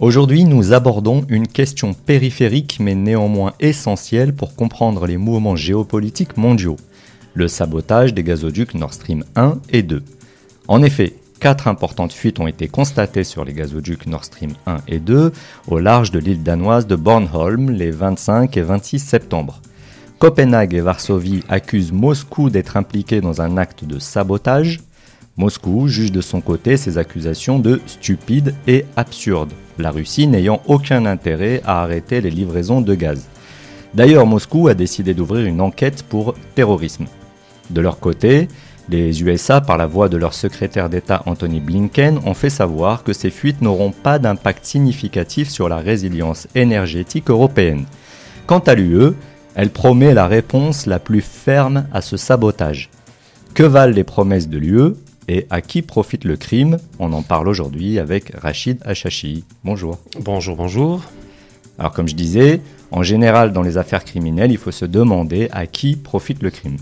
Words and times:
Aujourd'hui, 0.00 0.44
nous 0.44 0.72
abordons 0.72 1.24
une 1.28 1.48
question 1.48 1.92
périphérique 1.92 2.78
mais 2.78 2.94
néanmoins 2.94 3.54
essentielle 3.58 4.32
pour 4.32 4.54
comprendre 4.54 5.08
les 5.08 5.16
mouvements 5.16 5.56
géopolitiques 5.56 6.36
mondiaux, 6.36 6.76
le 7.34 7.48
sabotage 7.48 8.14
des 8.14 8.22
gazoducs 8.22 8.74
Nord 8.74 8.94
Stream 8.94 9.24
1 9.34 9.58
et 9.70 9.82
2. 9.82 10.04
En 10.68 10.84
effet, 10.84 11.14
quatre 11.40 11.66
importantes 11.66 12.12
fuites 12.12 12.38
ont 12.38 12.46
été 12.46 12.68
constatées 12.68 13.24
sur 13.24 13.44
les 13.44 13.52
gazoducs 13.52 14.06
Nord 14.06 14.24
Stream 14.24 14.52
1 14.66 14.76
et 14.86 15.00
2 15.00 15.32
au 15.66 15.80
large 15.80 16.12
de 16.12 16.20
l'île 16.20 16.44
danoise 16.44 16.86
de 16.86 16.94
Bornholm 16.94 17.68
les 17.70 17.90
25 17.90 18.56
et 18.56 18.62
26 18.62 19.00
septembre. 19.00 19.60
Copenhague 20.20 20.74
et 20.74 20.80
Varsovie 20.80 21.42
accusent 21.48 21.92
Moscou 21.92 22.50
d'être 22.50 22.76
impliqué 22.76 23.20
dans 23.20 23.40
un 23.40 23.56
acte 23.56 23.84
de 23.84 23.98
sabotage. 23.98 24.78
Moscou 25.38 25.86
juge 25.86 26.10
de 26.10 26.20
son 26.20 26.40
côté 26.40 26.76
ces 26.76 26.98
accusations 26.98 27.60
de 27.60 27.80
stupides 27.86 28.56
et 28.66 28.84
absurdes, 28.96 29.52
la 29.78 29.92
Russie 29.92 30.26
n'ayant 30.26 30.60
aucun 30.66 31.06
intérêt 31.06 31.62
à 31.64 31.80
arrêter 31.80 32.20
les 32.20 32.30
livraisons 32.30 32.80
de 32.80 32.92
gaz. 32.96 33.24
D'ailleurs, 33.94 34.26
Moscou 34.26 34.66
a 34.66 34.74
décidé 34.74 35.14
d'ouvrir 35.14 35.46
une 35.46 35.60
enquête 35.60 36.02
pour 36.02 36.34
terrorisme. 36.56 37.06
De 37.70 37.80
leur 37.80 38.00
côté, 38.00 38.48
les 38.88 39.22
USA, 39.22 39.60
par 39.60 39.76
la 39.76 39.86
voix 39.86 40.08
de 40.08 40.16
leur 40.16 40.34
secrétaire 40.34 40.88
d'État 40.88 41.22
Anthony 41.26 41.60
Blinken, 41.60 42.18
ont 42.26 42.34
fait 42.34 42.50
savoir 42.50 43.04
que 43.04 43.12
ces 43.12 43.30
fuites 43.30 43.62
n'auront 43.62 43.92
pas 43.92 44.18
d'impact 44.18 44.64
significatif 44.64 45.50
sur 45.50 45.68
la 45.68 45.76
résilience 45.76 46.48
énergétique 46.56 47.30
européenne. 47.30 47.84
Quant 48.46 48.58
à 48.58 48.74
l'UE, 48.74 49.12
elle 49.54 49.70
promet 49.70 50.14
la 50.14 50.26
réponse 50.26 50.86
la 50.86 50.98
plus 50.98 51.20
ferme 51.20 51.86
à 51.92 52.00
ce 52.00 52.16
sabotage. 52.16 52.90
Que 53.54 53.62
valent 53.62 53.94
les 53.94 54.04
promesses 54.04 54.48
de 54.48 54.58
l'UE 54.58 54.94
et 55.28 55.46
à 55.50 55.60
qui 55.60 55.82
profite 55.82 56.24
le 56.24 56.36
crime 56.36 56.78
On 56.98 57.12
en 57.12 57.22
parle 57.22 57.48
aujourd'hui 57.48 57.98
avec 57.98 58.32
Rachid 58.34 58.78
Achachi. 58.84 59.44
Bonjour. 59.62 59.98
Bonjour, 60.20 60.56
bonjour. 60.56 61.02
Alors 61.78 61.92
comme 61.92 62.08
je 62.08 62.14
disais, 62.14 62.60
en 62.90 63.02
général 63.02 63.52
dans 63.52 63.62
les 63.62 63.78
affaires 63.78 64.04
criminelles, 64.04 64.50
il 64.50 64.58
faut 64.58 64.72
se 64.72 64.84
demander 64.84 65.48
à 65.52 65.66
qui 65.66 65.94
profite 65.94 66.42
le 66.42 66.50
crime. 66.50 66.78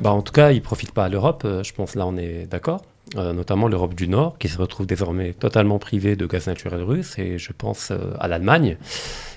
Bah, 0.00 0.12
en 0.12 0.22
tout 0.22 0.32
cas, 0.32 0.52
il 0.52 0.56
ne 0.56 0.60
profite 0.60 0.92
pas 0.92 1.06
à 1.06 1.08
l'Europe, 1.08 1.42
euh, 1.44 1.62
je 1.62 1.72
pense 1.72 1.94
là 1.94 2.06
on 2.06 2.16
est 2.16 2.46
d'accord. 2.46 2.82
Euh, 3.16 3.32
notamment 3.32 3.68
l'Europe 3.68 3.94
du 3.94 4.08
Nord, 4.08 4.36
qui 4.36 4.48
se 4.48 4.58
retrouve 4.58 4.84
désormais 4.84 5.32
totalement 5.32 5.78
privée 5.78 6.16
de 6.16 6.26
gaz 6.26 6.48
naturel 6.48 6.82
russe, 6.82 7.16
et 7.18 7.38
je 7.38 7.52
pense 7.56 7.92
euh, 7.92 7.98
à 8.18 8.26
l'Allemagne, 8.26 8.78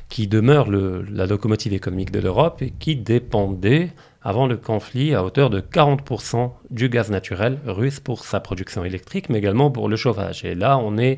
qui 0.09 0.27
demeure 0.27 0.69
la 0.71 1.27
locomotive 1.27 1.73
économique 1.73 2.11
de 2.11 2.19
l'Europe 2.19 2.63
et 2.63 2.71
qui 2.71 2.95
dépendait 2.95 3.91
avant 4.21 4.47
le 4.47 4.57
conflit 4.57 5.13
à 5.13 5.23
hauteur 5.23 5.49
de 5.49 5.61
40% 5.61 6.51
du 6.71 6.89
gaz 6.89 7.09
naturel 7.09 7.57
russe 7.65 7.99
pour 7.99 8.25
sa 8.25 8.39
production 8.39 8.83
électrique, 8.83 9.29
mais 9.29 9.37
également 9.37 9.71
pour 9.71 9.87
le 9.87 9.95
chauffage. 9.95 10.43
Et 10.43 10.55
là, 10.55 10.77
on 10.77 10.97
est 10.97 11.17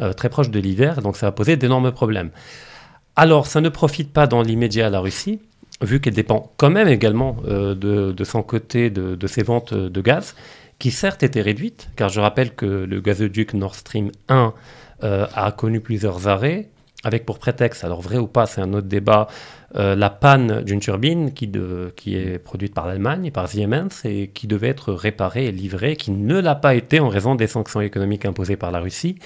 euh, 0.00 0.12
très 0.12 0.28
proche 0.28 0.50
de 0.50 0.58
l'hiver, 0.60 1.00
donc 1.00 1.16
ça 1.16 1.26
va 1.26 1.32
poser 1.32 1.56
d'énormes 1.56 1.92
problèmes. 1.92 2.30
Alors, 3.16 3.46
ça 3.46 3.62
ne 3.62 3.70
profite 3.70 4.12
pas 4.12 4.26
dans 4.26 4.42
l'immédiat 4.42 4.88
à 4.88 4.90
la 4.90 5.00
Russie, 5.00 5.40
vu 5.80 6.00
qu'elle 6.00 6.14
dépend 6.14 6.52
quand 6.58 6.70
même 6.70 6.88
également 6.88 7.36
euh, 7.46 7.74
de, 7.74 8.24
son 8.24 8.42
côté 8.42 8.90
de, 8.90 9.26
ses 9.26 9.42
ventes 9.42 9.72
de 9.72 10.00
gaz, 10.02 10.34
qui 10.78 10.90
certes 10.90 11.22
étaient 11.22 11.40
réduites, 11.40 11.88
car 11.96 12.10
je 12.10 12.20
rappelle 12.20 12.54
que 12.54 12.66
le 12.66 13.00
gazoduc 13.00 13.54
Nord 13.54 13.74
Stream 13.74 14.10
1 14.28 14.52
euh, 15.02 15.26
a 15.34 15.52
connu 15.52 15.80
plusieurs 15.80 16.28
arrêts, 16.28 16.68
avec 17.06 17.24
pour 17.24 17.38
prétexte, 17.38 17.84
alors 17.84 18.00
vrai 18.00 18.18
ou 18.18 18.26
pas, 18.26 18.46
c'est 18.46 18.60
un 18.60 18.72
autre 18.72 18.88
débat, 18.88 19.28
euh, 19.76 19.94
la 19.94 20.10
panne 20.10 20.62
d'une 20.62 20.80
turbine 20.80 21.32
qui, 21.32 21.48
qui, 21.94 22.16
est 22.16 22.38
produite 22.38 22.74
par 22.74 22.84
l'Allemagne, 22.84 23.30
par 23.30 23.48
Siemens, 23.48 24.04
et 24.04 24.28
qui 24.34 24.48
devait 24.48 24.68
être 24.68 24.92
réparée 24.92 25.46
et 25.46 25.52
livrée, 25.52 25.94
qui 25.94 26.10
ne 26.10 26.40
l'a 26.40 26.56
pas 26.56 26.74
été 26.74 26.98
en 26.98 27.08
raison 27.08 27.36
des 27.36 27.46
sanctions 27.46 27.80
économiques 27.80 28.24
imposées 28.24 28.56
par 28.56 28.72
la 28.72 28.80
Russie. 28.80 29.16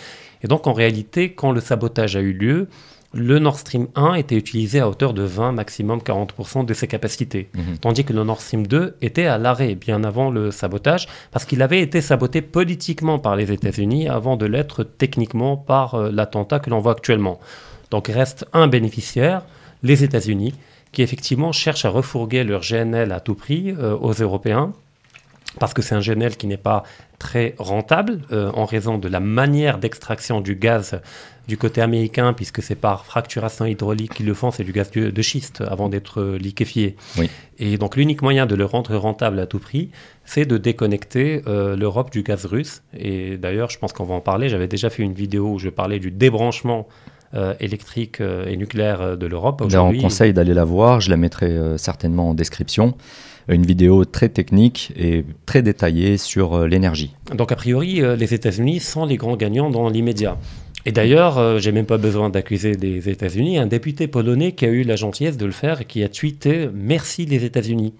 Et 0.43 0.47
donc 0.47 0.67
en 0.67 0.75
réalité, 0.75 1.33
quand 1.33 1.53
le 1.53 1.61
sabotage 1.61 2.17
a 2.17 2.21
eu 2.21 2.35
lieu, 2.35 2.69
le 3.13 3.39
Nord 3.39 3.59
Stream 3.59 3.89
1 3.97 4.15
était 4.15 4.37
utilisé 4.37 4.79
à 4.79 4.89
hauteur 4.89 5.15
de 5.15 5.23
20, 5.23 5.53
maximum 5.53 5.99
40% 6.01 6.65
de 6.65 6.75
ses 6.75 6.87
capacités. 6.87 7.49
Mhm. 7.55 7.79
Tandis 7.81 8.05
que 8.05 8.13
le 8.13 8.23
Nord 8.23 8.41
Stream 8.41 8.67
2 8.67 8.97
était 9.03 9.27
à 9.27 9.37
l'arrêt 9.37 9.75
bien 9.75 10.05
avant 10.05 10.31
le 10.31 10.51
sabotage, 10.51 11.09
parce 11.33 11.45
qu'il 11.45 11.63
avait 11.63 11.81
été 11.81 12.03
saboté 12.03 12.41
politiquement 12.43 13.19
par 13.19 13.37
les 13.37 13.51
États-Unis 13.51 14.09
avant 14.09 14.37
de 14.37 14.47
l'être 14.47 14.85
techniquement 14.85 15.57
par 15.57 15.95
euh, 15.95 16.11
l'attentat 16.13 16.61
que 16.61 16.71
l'on 16.71 16.81
voit 16.81 16.93
actuellement. 16.93 17.41
Donc 17.91 18.09
il 18.09 18.13
reste 18.13 18.47
un 18.53 18.69
bénéficiaire, 18.69 19.45
les 19.83 20.05
États-Unis, 20.05 20.55
qui 20.93 21.03
effectivement 21.03 21.53
cherchent 21.53 21.85
à 21.85 21.91
refourguer 21.91 22.45
leur 22.45 22.63
GNL 22.63 23.13
à 23.13 23.21
tout 23.21 23.35
prix 23.35 23.71
euh, 23.71 23.97
aux 23.97 24.13
Européens, 24.13 24.73
parce 25.59 25.75
que 25.75 25.83
c'est 25.83 25.95
un 25.95 26.01
GNL 26.01 26.37
qui 26.37 26.47
n'est 26.47 26.57
pas 26.57 26.85
très 27.19 27.55
rentable 27.59 28.21
euh, 28.33 28.51
en 28.55 28.65
raison 28.65 28.99
de 28.99 29.09
la 29.09 29.21
manière 29.21 29.79
d'extraction 29.79 30.41
du 30.41 30.55
gaz 30.55 31.01
du 31.49 31.59
côté 31.59 31.81
américain, 31.81 32.33
puisque 32.33 32.63
c'est 32.63 32.77
par 32.77 33.05
fracturation 33.05 33.67
hydraulique 33.67 34.15
qu'ils 34.15 34.27
le 34.27 34.35
font, 34.35 34.53
c'est 34.53 34.63
du 34.63 34.71
gaz 34.71 34.93
de, 34.93 35.23
schiste 35.23 35.63
avant 35.63 35.89
d'être 35.89 36.21
euh, 36.21 36.39
liquéfié. 36.39 36.97
Et 37.59 37.77
donc 37.77 37.97
l'unique 37.97 38.23
moyen 38.23 38.47
de 38.47 38.55
le 38.55 38.65
rendre 38.65 38.95
rentable 38.97 39.41
à 39.41 39.47
tout 39.47 39.59
prix, 39.59 39.91
c'est 40.25 40.45
de 40.45 40.57
déconnecter 40.57 41.43
l'Europe 41.47 42.13
du 42.13 42.23
gaz 42.23 42.47
russe. 42.47 42.83
Et 42.97 43.37
d'ailleurs, 43.37 43.69
je 43.69 43.79
pense 43.79 43.93
qu'on 43.93 44.05
va 44.05 44.15
en 44.15 44.21
parler. 44.21 44.49
J'avais 44.49 44.69
déjà 44.69 44.89
fait 44.89 45.03
une 45.03 45.13
vidéo 45.13 45.55
où 45.55 45.59
je 45.59 45.69
parlais 45.69 45.99
du 45.99 46.13
débranchement 46.13 46.87
euh, 47.33 47.55
électrique 47.61 48.21
euh, 48.21 48.49
et 48.49 48.57
nucléaire 48.57 49.01
euh, 49.01 49.17
de 49.17 49.25
l'Europe. 49.25 49.63
On 49.73 49.93
conseille 49.99 50.33
d'aller 50.33 50.53
la 50.53 50.65
voir, 50.65 51.01
je 51.01 51.11
la 51.11 51.17
mettrai 51.17 51.57
certainement 51.77 52.31
en 52.31 52.35
description. 52.35 52.95
Une 53.47 53.65
vidéo 53.65 54.05
très 54.05 54.29
technique 54.29 54.93
et 54.97 55.25
très 55.47 55.63
détaillée 55.63 56.17
sur 56.17 56.67
l'énergie. 56.67 57.15
Donc 57.33 57.53
a 57.53 57.57
priori, 57.57 58.03
les 58.17 58.35
États-Unis 58.35 58.81
sont 58.81 59.07
les 59.07 59.17
grands 59.17 59.37
gagnants 59.37 59.71
dans 59.71 59.89
l'immédiat. 59.89 60.39
Et 60.87 60.93
d'ailleurs, 60.93 61.59
j'ai 61.61 61.73
même 61.73 61.87
pas 61.87 61.99
besoin 61.99 62.31
d'accuser 62.31 62.75
des 62.77 63.09
États-Unis, 63.09 63.59
un 63.59 63.67
député 63.67 64.09
polonais 64.09 64.53
qui 64.53 64.65
a 64.67 64.69
eu 64.69 64.83
la 64.83 64.97
gentillesse 64.97 65.37
de 65.37 65.47
le 65.47 65.53
faire 65.53 65.81
et 65.81 65.85
qui 65.85 66.03
a 66.03 66.09
tweeté 66.09 66.69
Merci 66.73 67.27
les 67.27 67.45
États-Unis 67.45 67.95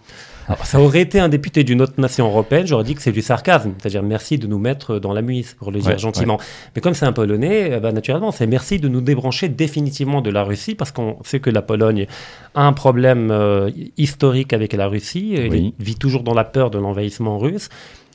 ça 0.65 0.81
aurait 0.81 1.01
été 1.01 1.21
un 1.21 1.29
député 1.29 1.65
d'une 1.65 1.83
autre 1.83 1.95
nation 1.99 2.27
européenne, 2.27 2.67
j'aurais 2.67 2.85
dit 2.85 2.95
que 2.95 3.03
c'est 3.03 3.13
du 3.13 3.23
sarcasme, 3.23 3.73
c'est-à-dire 3.79 4.03
merci 4.03 4.39
de 4.39 4.47
nous 4.47 4.59
mettre 4.59 4.99
dans 4.99 5.13
la 5.13 5.23
muise, 5.23 5.55
pour 5.55 5.71
le 5.71 5.81
dire 5.81 5.99
gentiment. 5.99 6.39
Mais 6.75 6.81
comme 6.81 6.95
c'est 6.95 7.07
un 7.07 7.13
Polonais, 7.13 7.81
ben, 7.81 7.93
naturellement, 7.93 8.33
c'est 8.33 8.47
merci 8.47 8.79
de 8.79 8.89
nous 8.89 9.01
débrancher 9.01 9.49
définitivement 9.49 10.21
de 10.21 10.31
la 10.31 10.43
Russie, 10.43 10.75
parce 10.75 10.93
qu'on 10.93 11.19
sait 11.25 11.41
que 11.41 11.51
la 11.51 11.63
Pologne 11.63 12.07
a 12.55 12.67
un 12.67 12.73
problème 12.73 13.31
euh, 13.31 13.71
historique 13.97 14.53
avec 14.53 14.73
la 14.73 14.87
Russie, 14.87 15.35
elle 15.37 15.73
vit 15.79 15.97
toujours 15.97 16.23
dans 16.23 16.35
la 16.35 16.45
peur 16.45 16.71
de 16.71 16.79
l'envahissement 16.79 17.39
russe. 17.39 17.69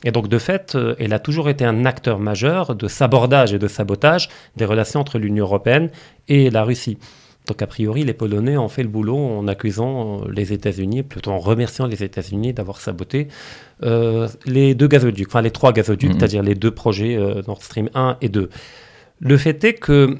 Et 0.04 0.12
donc, 0.12 0.28
de 0.28 0.38
fait, 0.38 0.74
euh, 0.74 0.94
elle 0.98 1.12
a 1.12 1.18
toujours 1.18 1.48
été 1.48 1.64
un 1.64 1.84
acteur 1.84 2.18
majeur 2.18 2.74
de 2.74 2.86
sabordage 2.86 3.54
et 3.54 3.58
de 3.58 3.66
sabotage 3.66 4.28
des 4.56 4.64
relations 4.64 5.00
entre 5.00 5.18
l'Union 5.18 5.44
européenne 5.44 5.90
et 6.28 6.50
la 6.50 6.64
Russie. 6.64 6.98
Donc 7.46 7.62
a 7.62 7.66
priori, 7.66 8.04
les 8.04 8.12
Polonais 8.12 8.56
ont 8.56 8.68
fait 8.68 8.82
le 8.82 8.88
boulot 8.88 9.16
en 9.16 9.46
accusant 9.46 10.22
euh, 10.22 10.30
les 10.32 10.52
États-Unis, 10.52 11.02
plutôt 11.02 11.30
en 11.30 11.38
remerciant 11.38 11.86
les 11.86 12.02
États-Unis 12.02 12.52
d'avoir 12.52 12.80
saboté 12.80 13.28
euh, 13.82 14.28
les 14.46 14.74
deux 14.74 14.88
gazoducs, 14.88 15.28
enfin 15.28 15.42
les 15.42 15.52
trois 15.52 15.72
gazoducs, 15.72 16.10
mhm. 16.10 16.18
c'est-à-dire 16.18 16.42
les 16.42 16.54
deux 16.54 16.72
projets 16.72 17.16
euh, 17.16 17.42
Nord 17.46 17.62
Stream 17.62 17.88
1 17.94 18.18
et 18.20 18.28
2. 18.28 18.50
Le 19.20 19.36
fait 19.36 19.62
est 19.64 19.74
que 19.74 20.18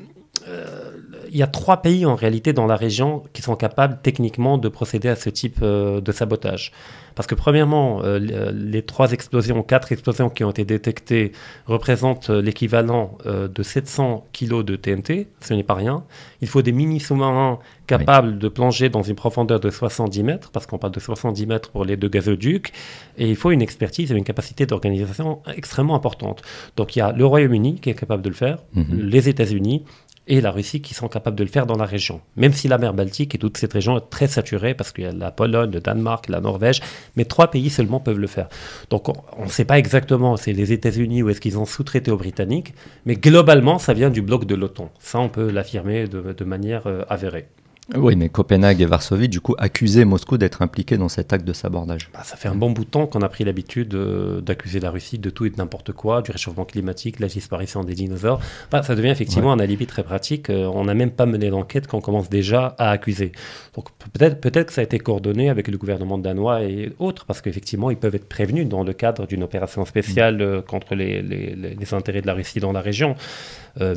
il 1.28 1.36
y 1.36 1.42
a 1.42 1.48
trois 1.48 1.82
pays 1.82 2.06
en 2.06 2.14
réalité 2.14 2.52
dans 2.52 2.66
la 2.66 2.76
région 2.76 3.24
qui 3.32 3.42
sont 3.42 3.56
capables 3.56 3.98
techniquement 4.00 4.58
de 4.58 4.68
procéder 4.68 5.08
à 5.08 5.16
ce 5.16 5.28
type 5.28 5.62
de 5.62 6.12
sabotage. 6.12 6.72
Parce 7.16 7.26
que 7.26 7.34
premièrement, 7.34 8.02
euh, 8.04 8.20
euh, 8.30 8.52
les 8.54 8.82
trois 8.82 9.10
explosions, 9.12 9.62
quatre 9.62 9.90
explosions 9.90 10.28
qui 10.28 10.44
ont 10.44 10.50
été 10.50 10.66
détectées 10.66 11.32
représentent 11.66 12.28
euh, 12.30 12.42
l'équivalent 12.42 13.16
de 13.24 13.62
700 13.62 14.24
kg 14.32 14.62
de 14.62 14.76
TNT, 14.76 15.26
ce 15.40 15.54
n'est 15.54 15.62
pas 15.62 15.74
rien. 15.74 16.04
Il 16.42 16.48
faut 16.48 16.60
des 16.60 16.72
mini 16.72 17.00
sous-marins 17.00 17.58
capables 17.86 18.38
de 18.38 18.48
plonger 18.48 18.90
dans 18.90 19.02
une 19.02 19.14
profondeur 19.14 19.58
de 19.58 19.70
70 19.70 20.22
mètres, 20.22 20.50
parce 20.50 20.66
qu'on 20.66 20.78
parle 20.78 20.92
de 20.92 21.00
70 21.00 21.46
mètres 21.46 21.70
pour 21.70 21.84
les 21.84 21.96
deux 21.96 22.08
gazoducs, 22.08 22.72
et 23.16 23.28
il 23.28 23.36
faut 23.36 23.50
une 23.50 23.62
expertise 23.62 24.12
et 24.12 24.14
une 24.14 24.24
capacité 24.24 24.66
d'organisation 24.66 25.40
extrêmement 25.56 25.94
importante. 25.94 26.42
Donc 26.76 26.96
il 26.96 26.98
y 26.98 27.02
a 27.02 27.12
le 27.12 27.24
Royaume-Uni 27.24 27.80
qui 27.80 27.88
est 27.88 27.94
capable 27.94 28.22
de 28.22 28.28
le 28.28 28.34
faire, 28.34 28.58
mhm. 28.74 29.00
les 29.00 29.28
États-Unis, 29.30 29.84
et 30.28 30.40
la 30.40 30.50
Russie 30.50 30.80
qui 30.80 30.94
sont 30.94 31.08
capables 31.08 31.36
de 31.36 31.44
le 31.44 31.50
faire 31.50 31.66
dans 31.66 31.76
la 31.76 31.84
région. 31.84 32.20
Même 32.36 32.52
si 32.52 32.68
la 32.68 32.78
mer 32.78 32.94
Baltique 32.94 33.34
et 33.34 33.38
toute 33.38 33.56
cette 33.56 33.72
région 33.72 33.98
est 33.98 34.10
très 34.10 34.26
saturée, 34.26 34.74
parce 34.74 34.92
qu'il 34.92 35.04
y 35.04 35.06
a 35.06 35.12
la 35.12 35.30
Pologne, 35.30 35.70
le 35.70 35.80
Danemark, 35.80 36.28
la 36.28 36.40
Norvège, 36.40 36.80
mais 37.16 37.24
trois 37.24 37.50
pays 37.50 37.70
seulement 37.70 38.00
peuvent 38.00 38.18
le 38.18 38.26
faire. 38.26 38.48
Donc 38.90 39.08
on 39.08 39.44
ne 39.44 39.50
sait 39.50 39.64
pas 39.64 39.78
exactement, 39.78 40.36
c'est 40.36 40.52
les 40.52 40.72
États-Unis 40.72 41.22
ou 41.22 41.30
est-ce 41.30 41.40
qu'ils 41.40 41.58
ont 41.58 41.66
sous-traité 41.66 42.10
aux 42.10 42.16
Britanniques, 42.16 42.74
mais 43.04 43.14
globalement 43.14 43.78
ça 43.78 43.92
vient 43.92 44.10
du 44.10 44.22
bloc 44.22 44.44
de 44.44 44.54
l'OTAN. 44.54 44.90
Ça 44.98 45.18
on 45.18 45.28
peut 45.28 45.50
l'affirmer 45.50 46.06
de, 46.08 46.44
manière 46.44 46.86
euh, 46.86 47.02
avérée. 47.08 47.46
Oui, 47.94 48.16
mais 48.16 48.28
Copenhague 48.28 48.82
et 48.82 48.84
Varsovie, 48.84 49.28
du 49.28 49.40
coup, 49.40 49.54
accusaient 49.58 50.04
Moscou 50.04 50.38
d'être 50.38 50.60
impliqué 50.60 50.96
dans 50.96 51.08
cet 51.08 51.32
acte 51.32 51.44
de 51.44 51.52
sabordage. 51.52 52.10
Bah, 52.12 52.24
ça 52.24 52.36
fait 52.36 52.48
un 52.48 52.56
bon 52.56 52.72
bout 52.72 52.84
de 52.84 52.90
temps 52.90 53.06
qu'on 53.06 53.22
a 53.22 53.28
pris 53.28 53.44
l'habitude 53.44 53.94
euh, 53.94 54.40
d'accuser 54.40 54.80
la 54.80 54.90
Russie 54.90 55.18
de 55.20 55.30
tout 55.30 55.46
et 55.46 55.50
de 55.50 55.56
n'importe 55.56 55.92
quoi, 55.92 56.20
du 56.20 56.32
réchauffement 56.32 56.64
climatique, 56.64 57.18
de 57.18 57.22
la 57.22 57.28
disparition 57.28 57.84
des 57.84 57.94
dinosaures. 57.94 58.40
Bah, 58.72 58.82
ça 58.82 58.96
devient 58.96 59.10
effectivement 59.10 59.52
un 59.52 59.60
alibi 59.60 59.86
très 59.86 60.02
pratique. 60.02 60.50
Euh, 60.50 60.66
on 60.66 60.86
n'a 60.86 60.94
même 60.94 61.12
pas 61.12 61.26
mené 61.26 61.48
d'enquête 61.48 61.86
qu'on 61.86 62.00
commence 62.00 62.28
déjà 62.28 62.74
à 62.78 62.90
accuser. 62.90 63.30
Donc 63.76 63.86
peut-être 64.12 64.40
peut 64.40 64.50
que 64.50 64.72
ça 64.72 64.80
a 64.80 64.84
été 64.84 64.98
coordonné 64.98 65.48
avec 65.48 65.68
le 65.68 65.78
gouvernement 65.78 66.18
danois 66.18 66.64
et 66.64 66.92
autres, 66.98 67.24
parce 67.24 67.40
qu'effectivement, 67.40 67.92
ils 67.92 67.96
peuvent 67.96 68.16
être 68.16 68.28
prévenus 68.28 68.68
dans 68.68 68.82
le 68.82 68.94
cadre 68.94 69.28
d'une 69.28 69.44
opération 69.44 69.84
spéciale 69.84 70.42
euh, 70.42 70.60
contre 70.60 70.96
les, 70.96 71.22
les, 71.22 71.54
les, 71.54 71.94
intérêts 71.94 72.22
de 72.22 72.26
la 72.26 72.34
Russie 72.34 72.58
dans 72.58 72.72
la 72.72 72.80
région. 72.80 73.14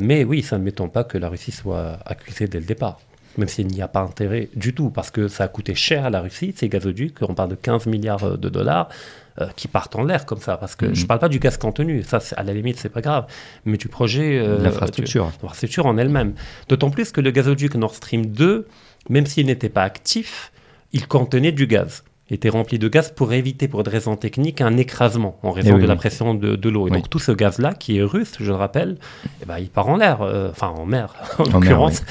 mais 0.00 0.22
oui, 0.22 0.42
ça 0.42 0.58
ne 0.58 0.62
m'étonne 0.62 0.90
pas 0.90 1.02
que 1.02 1.18
la 1.18 1.28
Russie 1.28 1.50
soit 1.50 1.98
accusée 2.04 2.46
dès 2.46 2.60
le 2.60 2.66
départ 2.66 3.00
même 3.38 3.48
s'il 3.48 3.66
n'y 3.66 3.82
a 3.82 3.88
pas 3.88 4.00
intérêt 4.00 4.48
du 4.54 4.74
tout, 4.74 4.90
parce 4.90 5.10
que 5.10 5.28
ça 5.28 5.44
a 5.44 5.48
coûté 5.48 5.74
cher 5.74 6.04
à 6.04 6.10
la 6.10 6.20
Russie, 6.20 6.52
ces 6.56 6.68
gazoducs, 6.68 7.16
on 7.22 7.34
parle 7.34 7.50
de 7.50 7.54
15 7.54 7.86
milliards 7.86 8.38
de 8.38 8.48
dollars, 8.48 8.88
euh, 9.40 9.46
qui 9.56 9.68
partent 9.68 9.96
en 9.96 10.04
l'air 10.04 10.26
comme 10.26 10.40
ça, 10.40 10.56
parce 10.56 10.74
que 10.76 10.86
je 10.86 10.90
ne 10.90 11.00
mhm. 11.00 11.06
parle 11.06 11.20
pas 11.20 11.28
du 11.28 11.38
gaz 11.38 11.56
contenu, 11.56 12.02
ça 12.02 12.18
à 12.36 12.42
la 12.42 12.52
limite 12.52 12.78
c'est 12.78 12.88
pas 12.88 13.00
grave, 13.00 13.26
mais 13.64 13.76
du 13.76 13.88
projet... 13.88 14.38
Euh, 14.38 14.58
l'infrastructure. 14.58 15.26
L'infrastructure 15.26 15.86
en 15.86 15.96
elle-même. 15.96 16.34
D'autant 16.68 16.90
plus 16.90 17.12
que 17.12 17.20
le 17.20 17.30
gazoduc 17.30 17.74
Nord 17.76 17.94
Stream 17.94 18.26
2, 18.26 18.66
même 19.08 19.26
s'il 19.26 19.46
n'était 19.46 19.68
pas 19.68 19.84
actif, 19.84 20.52
il 20.92 21.06
contenait 21.06 21.52
du 21.52 21.66
gaz 21.66 22.02
était 22.34 22.48
rempli 22.48 22.78
de 22.78 22.88
gaz 22.88 23.12
pour 23.14 23.32
éviter, 23.32 23.68
pour 23.68 23.82
des 23.82 23.90
raisons 23.90 24.16
techniques, 24.16 24.60
un 24.60 24.76
écrasement 24.76 25.38
en 25.42 25.50
raison 25.50 25.76
eh 25.78 25.82
de 25.82 25.86
la 25.86 25.96
pression 25.96 26.34
de, 26.34 26.68
l'eau. 26.68 26.86
Et 26.86 26.90
donc 26.90 27.10
tout 27.10 27.18
ce 27.18 27.32
gaz-là, 27.32 27.74
qui 27.74 27.98
est 27.98 28.02
russe, 28.02 28.34
je 28.38 28.50
le 28.50 28.54
rappelle, 28.56 28.96
eh 29.42 29.46
ben, 29.46 29.58
il 29.58 29.68
part 29.68 29.88
en 29.88 29.96
l'air, 29.96 30.22
euh, 30.22 30.50
enfin 30.50 30.68
en 30.68 30.86
mer 30.86 31.14
en, 31.38 31.44
l'occurrence. 31.44 32.02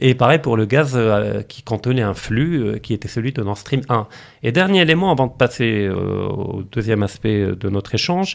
Et 0.00 0.14
pareil 0.14 0.38
pour 0.38 0.56
le 0.56 0.64
gaz 0.64 0.92
euh, 0.94 1.42
qui 1.42 1.62
contenait 1.62 2.02
un 2.02 2.14
flux 2.14 2.62
euh, 2.62 2.78
qui 2.78 2.94
était 2.94 3.08
celui 3.08 3.32
de 3.32 3.42
Nord 3.42 3.58
Stream 3.58 3.82
1. 3.88 4.06
Et 4.42 4.52
dernier 4.52 4.80
élément 4.80 5.10
avant 5.10 5.26
de 5.26 5.32
passer 5.32 5.88
au 5.88 6.62
deuxième 6.72 7.02
aspect 7.02 7.46
de 7.58 7.68
notre 7.68 7.94
échange, 7.94 8.34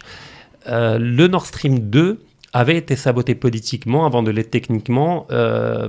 le 0.67 1.27
Nord 1.27 1.45
Stream 1.45 1.79
2 1.79 2.21
avait 2.53 2.75
été 2.75 2.95
saboté 2.95 3.33
politiquement 3.33 4.05
avant 4.05 4.23
de 4.23 4.29
l'être 4.29 4.51
techniquement 4.51 5.25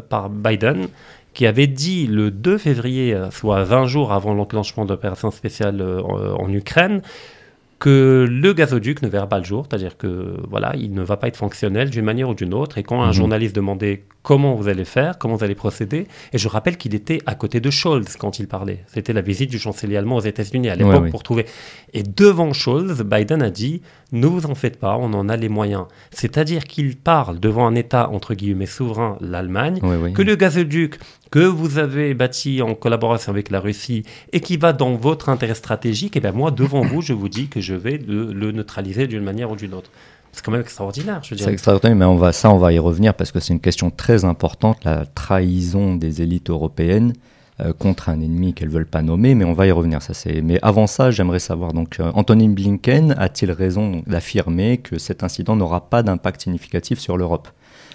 par 0.09 0.31
Biden 0.31 0.89
qui 1.35 1.47
avait 1.47 1.67
dit 1.67 2.07
le 2.07 2.31
2 2.31 2.59
février, 2.59 3.15
euh, 3.15 3.31
soit 3.31 3.65
20 3.65 3.87
jours 3.87 4.13
avant 4.13 4.35
l'enclenchement 4.35 4.85
d'opérations 4.85 5.31
spéciales 5.31 5.81
euh, 5.81 6.03
en 6.03 6.53
Ukraine, 6.53 7.03
que 7.83 8.29
le 8.31 8.53
gazoduc 8.53 9.03
ne 9.03 9.09
verra 9.09 9.29
pas 9.29 9.39
le 9.39 9.45
jour, 9.45 9.67
c'est-à-dire 9.69 9.97
que 9.97 10.37
voilà, 10.49 10.73
il 10.77 10.95
ne 10.95 11.03
va 11.03 11.17
pas 11.17 11.27
être 11.27 11.37
fonctionnel 11.37 11.91
d'une 11.91 12.05
manière 12.05 12.29
ou 12.29 12.35
d'une 12.35 12.55
autre. 12.55 12.79
Et 12.79 12.85
quand 12.85 13.03
un 13.03 13.09
mhm. 13.09 13.13
journaliste 13.13 13.57
demandait 13.57 14.05
comment 14.23 14.55
vous 14.55 14.69
allez 14.69 14.85
faire, 14.85 15.19
comment 15.19 15.35
vous 15.35 15.43
allez 15.43 15.57
procéder, 15.57 16.07
et 16.33 16.39
je 16.39 16.47
rappelle 16.47 16.77
qu'il 16.77 16.95
était 16.95 17.19
à 17.27 17.35
côté 17.35 17.59
de 17.59 17.71
Scholz 17.71 18.15
quand 18.17 18.39
il 18.39 18.47
parlait. 18.47 18.85
C'était 18.87 19.13
la 19.13 19.21
visite 19.21 19.51
du 19.51 19.59
chancelier 19.59 19.97
allemand 19.97 20.19
aux 20.19 20.21
États-Unis 20.21 20.69
à 20.71 20.77
l'époque 20.77 21.11
pour 21.11 21.25
trouver. 21.25 21.45
Et 21.93 22.05
devant 22.05 22.53
Scholz, 22.53 23.03
Biden 23.03 23.43
a 23.43 23.51
dit 23.51 23.83
ne 24.13 24.27
vous 24.27 24.47
en 24.47 24.55
faites 24.55 24.79
pas, 24.79 24.97
on 24.97 25.13
en 25.15 25.29
a 25.29 25.37
les 25.37 25.49
moyens. 25.49 25.87
C'est-à-dire 26.11 26.65
qu'il 26.65 26.97
parle 26.97 27.41
devant 27.41 27.67
un 27.67 27.75
État 27.75 28.11
entre 28.11 28.35
guillemets 28.35 28.67
souverain, 28.67 29.17
l'Allemagne, 29.21 29.81
que 30.15 30.23
le 30.23 30.37
gazoduc 30.37 30.99
que 31.31 31.41
vous 31.41 31.79
avez 31.79 32.13
bâti 32.13 32.61
en 32.61 32.75
collaboration 32.75 33.33
avec 33.33 33.51
la 33.51 33.59
Russie 33.59 34.05
et 34.35 34.41
qui 34.41 34.59
va 34.59 34.75
dans 34.75 34.97
votre 34.97 35.31
intérêt 35.31 35.55
stratégique, 35.55 36.15
et 36.15 36.19
eh 36.19 36.21
bien 36.21 36.33
moi, 36.33 36.51
devant 36.51 36.83
vous, 36.83 37.01
je 37.01 37.15
vous 37.15 37.31
dis 37.31 37.49
que 37.49 37.63
je 37.63 37.72
vais 37.75 37.99
le, 37.99 38.53
neutraliser 38.53 39.07
d'une 39.07 39.23
manière 39.23 39.51
ou 39.51 39.57
d'une 39.57 39.75
autre. 39.75 39.91
C'est 40.33 40.45
quand 40.45 40.53
même 40.53 40.63
extraordinaire, 40.63 41.23
je. 41.23 41.35
C'est 41.35 41.53
extraordinaire, 41.53 41.97
mais 41.97 42.05
on 42.07 42.17
va, 42.17 42.33
ça, 42.33 42.51
on 42.51 42.59
va 42.59 42.73
y 42.73 42.79
revenir 42.79 43.15
parce 43.15 43.33
que 43.33 43.41
c'est 43.41 43.53
une 43.53 43.61
question 43.61 43.91
très 43.91 44.25
importante, 44.25 44.83
la 44.85 45.05
trahison 45.05 45.95
des 45.95 46.23
élites 46.23 46.49
européennes 46.49 47.13
euh, 47.61 47.75
contre 47.75 48.09
un 48.09 48.19
ennemi 48.21 48.55
qu'elles 48.55 48.71
veulent 48.71 48.87
pas 48.87 49.03
nommer, 49.03 49.35
mais 49.35 49.45
on 49.45 49.53
va 49.53 49.67
y 49.67 49.71
revenir. 49.71 50.01
Ça. 50.01 50.15
Mais 50.43 50.59
avant 50.63 50.87
ça, 50.87 51.11
j'aimerais 51.11 51.39
savoir. 51.39 51.75
Donc, 51.75 52.01
euh, 52.01 52.11
Anthony 52.15 52.49
Blinken 52.49 53.15
a-t-il 53.19 53.53
raison 53.53 54.03
d'affirmer 54.07 54.79
que 54.79 54.99
cet 54.99 55.23
incident 55.23 55.55
n'aura 55.55 55.91
pas 55.91 56.03
d'impact 56.03 56.41
significatif 56.43 56.99
sur 56.99 57.19
l'Europe? 57.19 57.49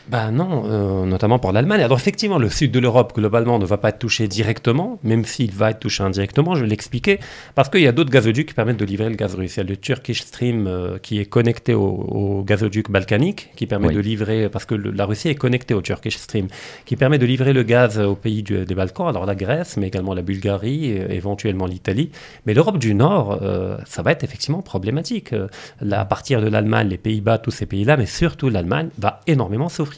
Ben 0.10 0.32
non, 0.32 0.64
euh, 0.66 1.06
notamment 1.06 1.38
pour 1.38 1.52
l'Allemagne. 1.52 1.82
Alors 1.82 1.98
effectivement, 1.98 2.38
le 2.38 2.50
sud 2.50 2.72
de 2.72 2.80
l'Europe, 2.80 3.14
globalement, 3.14 3.60
ne 3.60 3.66
va 3.66 3.78
pas 3.78 3.90
être 3.90 4.00
touché 4.00 4.30
directement, 4.30 5.00
même 5.04 5.26
s'il 5.26 5.52
va 5.52 5.72
être 5.72 5.80
touché 5.80 6.02
indirectement, 6.02 6.56
je 6.56 6.62
vais 6.62 6.68
l'expliquer, 6.68 7.20
parce 7.56 7.68
qu'il 7.68 7.82
y 7.82 7.88
a 7.88 7.92
d'autres 7.92 8.10
gazoducs 8.10 8.48
qui 8.48 8.54
permettent 8.54 8.78
de 8.78 8.86
livrer 8.86 9.10
le 9.10 9.16
gaz 9.16 9.36
russe. 9.36 9.58
Il 9.58 9.60
y 9.60 9.62
a 9.62 9.66
le 9.66 9.76
Turkish 9.76 10.22
Stream 10.22 10.66
euh, 10.68 10.98
qui 10.98 11.20
est 11.20 11.26
connecté 11.26 11.74
au, 11.74 12.44
gazoduc 12.46 12.90
balkanique, 12.90 13.52
qui 13.58 13.68
permet 13.68 13.94
de 13.94 14.00
livrer, 14.00 14.48
parce 14.48 14.66
que 14.66 14.76
la 14.76 15.06
Russie 15.06 15.28
est 15.28 15.36
connectée 15.36 15.74
au 15.74 15.82
Turkish 15.82 16.16
Stream, 16.18 16.48
qui 16.86 16.96
permet 16.96 17.18
de 17.18 17.26
livrer 17.26 17.52
le 17.52 17.64
gaz 17.64 18.00
aux 18.00 18.16
pays 18.16 18.44
des 18.44 18.76
Balkans, 18.76 19.10
alors 19.10 19.26
la 19.26 19.36
Grèce, 19.36 19.76
mais 19.76 19.88
également 19.88 20.14
la 20.14 20.22
Bulgarie, 20.22 20.86
et 20.86 21.16
éventuellement 21.16 21.66
l'Italie. 21.66 22.12
Mais 22.46 22.54
l'Europe 22.54 22.78
du 22.78 22.94
Nord, 22.94 23.40
euh, 23.42 23.78
ça 23.86 24.04
va 24.04 24.14
être 24.14 24.24
effectivement 24.24 24.62
problématique. 24.62 25.34
Là, 25.82 26.00
à 26.00 26.06
partir 26.06 26.42
de 26.42 26.48
l'Allemagne, 26.48 26.88
les 26.88 26.98
Pays-Bas, 26.98 27.40
tous 27.40 27.52
ces 27.52 27.66
pays-là, 27.66 27.98
mais 27.98 28.06
surtout 28.06 28.50
l'Allemagne, 28.50 28.90
va 28.98 29.22
énormément 29.28 29.68
souffrir 29.68 29.97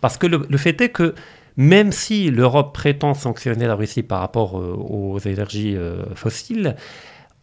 parce 0.00 0.18
que 0.18 0.26
le, 0.26 0.58
fait 0.58 0.80
est 0.80 0.88
que 0.90 1.14
même 1.56 1.92
si 1.92 2.30
l'Europe 2.30 2.74
prétend 2.74 3.14
sanctionner 3.14 3.66
la 3.66 3.74
Russie 3.74 4.02
par 4.02 4.20
rapport 4.20 4.58
euh, 4.58 4.74
aux 4.76 5.18
énergies 5.18 5.76
euh, 5.76 6.02
fossiles, 6.14 6.76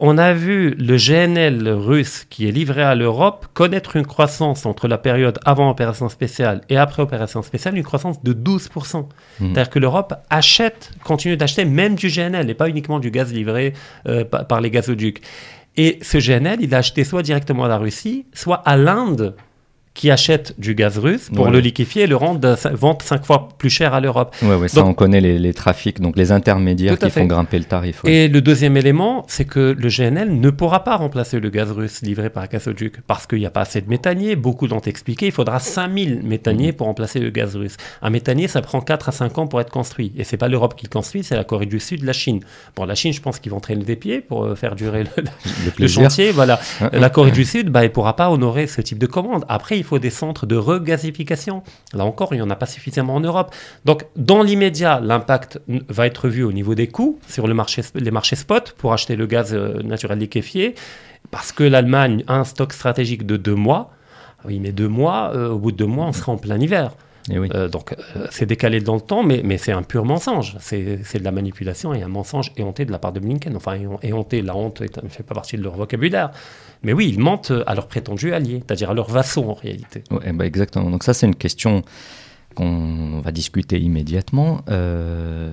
on 0.01 0.17
a 0.17 0.33
vu 0.33 0.71
le 0.75 0.95
GNL 0.95 1.67
russe 1.69 2.25
qui 2.29 2.47
est 2.47 2.51
livré 2.51 2.83
à 2.83 2.95
l'Europe 2.95 3.47
connaître 3.53 3.97
une 3.97 4.05
croissance 4.05 4.65
entre 4.65 4.87
la 4.87 4.97
période 4.97 5.39
avant 5.43 5.69
opération 5.69 6.07
spéciale 6.07 6.61
et 6.69 6.77
après 6.77 7.03
opération 7.03 7.41
spéciale, 7.41 7.77
une 7.77 7.83
croissance 7.83 8.23
de 8.23 8.33
12%. 8.33 8.69
Mmh. 8.69 9.07
C'est-à-dire 9.39 9.69
que 9.69 9.79
l'Europe 9.79 10.13
achète, 10.29 10.91
continue 11.03 11.35
d'acheter 11.35 11.65
même 11.65 11.95
du 11.95 12.07
GNL 12.07 12.49
et 12.49 12.53
pas 12.53 12.69
uniquement 12.69 12.99
du 12.99 13.11
gaz 13.11 13.33
livré 13.33 13.73
euh, 14.07 14.23
par 14.23 14.61
les 14.61 14.71
gazoducs. 14.71 15.21
Et 15.75 15.99
ce 16.01 16.17
GNL, 16.17 16.59
il 16.61 16.73
a 16.73 16.77
acheté 16.77 17.03
soit 17.03 17.21
directement 17.21 17.65
à 17.65 17.67
la 17.67 17.77
Russie, 17.77 18.25
soit 18.33 18.61
à 18.65 18.77
l'Inde 18.77 19.35
qui 19.99 20.11
achètent 20.11 20.57
du 20.57 20.75
gaz 20.75 20.97
russe 20.97 21.29
pour 21.35 21.49
le 21.49 21.59
liquéfier 21.59 22.03
et 22.03 22.07
le 22.07 22.15
rendre 22.15 22.55
vente 22.71 23.03
cinq 23.03 23.25
fois 23.25 23.49
plus 23.57 23.69
cher 23.69 23.93
à 23.93 23.99
l'Europe. 23.99 24.33
Oui, 24.41 24.55
ouais, 24.55 24.69
ça 24.69 24.85
on 24.85 24.93
connaît 24.93 25.19
les, 25.19 25.53
trafics, 25.53 25.99
donc 25.99 26.15
les 26.15 26.31
intermédiaires 26.31 26.97
qui 26.97 27.09
font 27.09 27.25
grimper 27.25 27.59
le 27.59 27.65
tarif. 27.65 27.99
Et 28.05 28.29
le 28.29 28.39
deuxième 28.39 28.77
élément, 28.77 29.25
c'est 29.27 29.43
que 29.43 29.75
le 29.77 29.89
GNL 29.89 30.39
ne 30.39 30.49
pourra 30.51 30.85
pas 30.85 30.95
remplacer 30.95 31.41
le 31.41 31.49
gaz 31.49 31.71
russe 31.71 32.01
livré 32.01 32.29
par 32.29 32.47
gazoduc 32.47 33.01
parce 33.07 33.27
qu'il 33.27 33.39
n'y 33.39 33.45
a 33.45 33.49
pas 33.49 33.59
assez 33.59 33.81
de 33.81 33.89
méthaniers. 33.89 34.37
Beaucoup 34.37 34.67
l'ont 34.67 34.79
expliqué, 34.79 35.25
il 35.25 35.33
faudra 35.33 35.59
5000 35.59 36.21
méthaniers 36.23 36.71
pour 36.71 36.87
remplacer 36.87 37.19
le 37.19 37.29
gaz 37.29 37.57
russe. 37.57 37.75
Un 38.01 38.09
méthanier, 38.09 38.47
ça 38.47 38.61
prend 38.61 38.79
4 38.79 39.09
à 39.09 39.11
5 39.11 39.37
ans 39.37 39.47
pour 39.47 39.59
être 39.59 39.69
construit. 39.69 40.13
Et 40.15 40.23
c'est 40.23 40.37
pas 40.37 40.47
l'Europe 40.47 40.75
qui 40.77 40.85
le 40.85 40.91
construit, 40.91 41.25
c'est 41.25 41.35
la 41.35 41.43
Corée 41.43 41.65
du 41.65 41.81
Sud, 41.81 42.05
la 42.05 42.13
Chine. 42.13 42.39
Pour 42.73 42.85
la 42.85 42.95
Chine, 42.95 43.11
je 43.11 43.19
pense 43.19 43.39
qu'ils 43.39 43.51
vont 43.51 43.59
traîner 43.59 43.83
des 43.83 43.97
pieds 43.97 44.21
pour 44.21 44.45
euh, 44.45 44.55
faire 44.55 44.77
durer 44.77 45.03
le, 45.77 45.87
chantier. 45.87 46.31
Voilà. 46.31 46.57
la 46.93 47.09
Corée 47.09 47.31
du 47.31 47.43
Sud, 47.43 47.67
bah, 47.67 47.81
elle 47.81 47.89
ne 47.89 47.93
pourra 47.93 48.15
pas 48.15 48.31
honorer 48.31 48.65
ce 48.65 48.79
type 48.79 48.97
de 48.97 49.07
commande. 49.07 49.43
Après, 49.49 49.77
il 49.77 49.88
faut 49.89 49.99
des 49.99 50.09
centres 50.09 50.45
de 50.45 50.55
regasification. 50.55 51.63
Là 51.93 52.05
encore, 52.05 52.33
il 52.33 52.37
n'y 52.37 52.41
en 52.41 52.49
a 52.49 52.55
pas 52.55 52.65
suffisamment 52.65 53.15
en 53.15 53.19
Europe. 53.19 53.53
Donc, 53.85 54.05
dans 54.15 54.43
l'immédiat, 54.43 54.99
l'impact 54.99 55.59
va 55.67 56.05
être 56.05 56.29
vu 56.29 56.43
au 56.43 56.51
niveau 56.51 56.75
des 56.75 56.87
coûts 56.87 57.19
sur 57.27 57.47
le 57.47 57.53
marché, 57.53 57.81
les 57.95 58.11
marchés 58.11 58.35
spot 58.35 58.75
pour 58.77 58.93
acheter 58.93 59.15
le 59.15 59.25
gaz 59.25 59.53
euh, 59.53 59.81
naturel 59.83 60.19
liquéfié, 60.19 60.75
parce 61.31 61.51
que 61.51 61.63
l'Allemagne 61.63 62.23
a 62.27 62.35
un 62.35 62.43
stock 62.43 62.71
stratégique 62.73 63.25
de 63.25 63.37
deux 63.37 63.55
mois. 63.55 63.91
Oui, 64.45 64.59
mais 64.59 64.71
deux 64.71 64.87
mois, 64.87 65.31
euh, 65.35 65.49
au 65.49 65.57
bout 65.57 65.71
de 65.71 65.77
deux 65.77 65.85
mois, 65.85 66.05
on 66.05 66.13
sera 66.13 66.31
en 66.31 66.37
plein 66.37 66.59
hiver. 66.59 66.91
Eh 67.29 67.37
euh, 67.37 67.67
donc 67.67 67.95
c'est 68.31 68.45
décalé 68.45 68.79
dans 68.81 68.95
le 68.95 69.01
temps, 69.01 69.23
mais, 69.23 69.41
mais 69.43 69.57
c'est 69.57 69.71
un 69.71 69.83
pur 69.83 70.05
mensonge. 70.05 70.55
C'est 70.59 70.97
de 70.97 71.23
la 71.23 71.31
manipulation 71.31 71.93
et 71.93 72.01
un 72.01 72.07
mensonge 72.07 72.51
éhonté 72.57 72.85
de 72.85 72.91
la 72.91 72.99
part 72.99 73.13
de 73.13 73.19
Blinken. 73.19 73.55
Enfin, 73.55 73.77
éhonté, 74.01 74.41
la 74.41 74.55
honte 74.55 74.81
ne 74.81 75.09
fait 75.09 75.23
pas 75.23 75.35
partie 75.35 75.57
de 75.57 75.63
leur 75.63 75.75
vocabulaire. 75.75 76.31
Mais 76.83 76.93
oui, 76.93 77.09
ils 77.13 77.19
mentent 77.19 77.51
à 77.67 77.75
leurs 77.75 77.87
prétendus 77.87 78.33
alliés, 78.33 78.63
c'est-à-dire 78.65 78.91
à 78.91 78.93
leurs 78.93 79.09
vassaux 79.09 79.43
en 79.49 79.53
réalité. 79.53 80.03
Ouais, 80.11 80.31
bah 80.31 80.45
exactement. 80.45 80.89
Donc 80.89 81.03
ça, 81.03 81.13
c'est 81.13 81.25
une 81.25 81.35
question 81.35 81.83
qu'on 82.55 83.21
va 83.21 83.31
discuter 83.31 83.79
immédiatement. 83.79 84.61
Euh, 84.69 85.51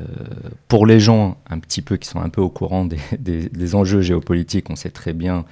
pour 0.68 0.86
les 0.86 1.00
gens 1.00 1.38
un 1.48 1.58
petit 1.58 1.82
peu 1.82 1.96
qui 1.96 2.08
sont 2.08 2.20
un 2.20 2.28
peu 2.28 2.40
au 2.40 2.48
courant 2.48 2.84
des, 2.84 2.98
des, 3.48 3.74
enjeux 3.74 4.00
géopolitiques, 4.00 4.70
on 4.70 4.76
sait 4.76 4.90
très 4.90 5.12
bien 5.12 5.44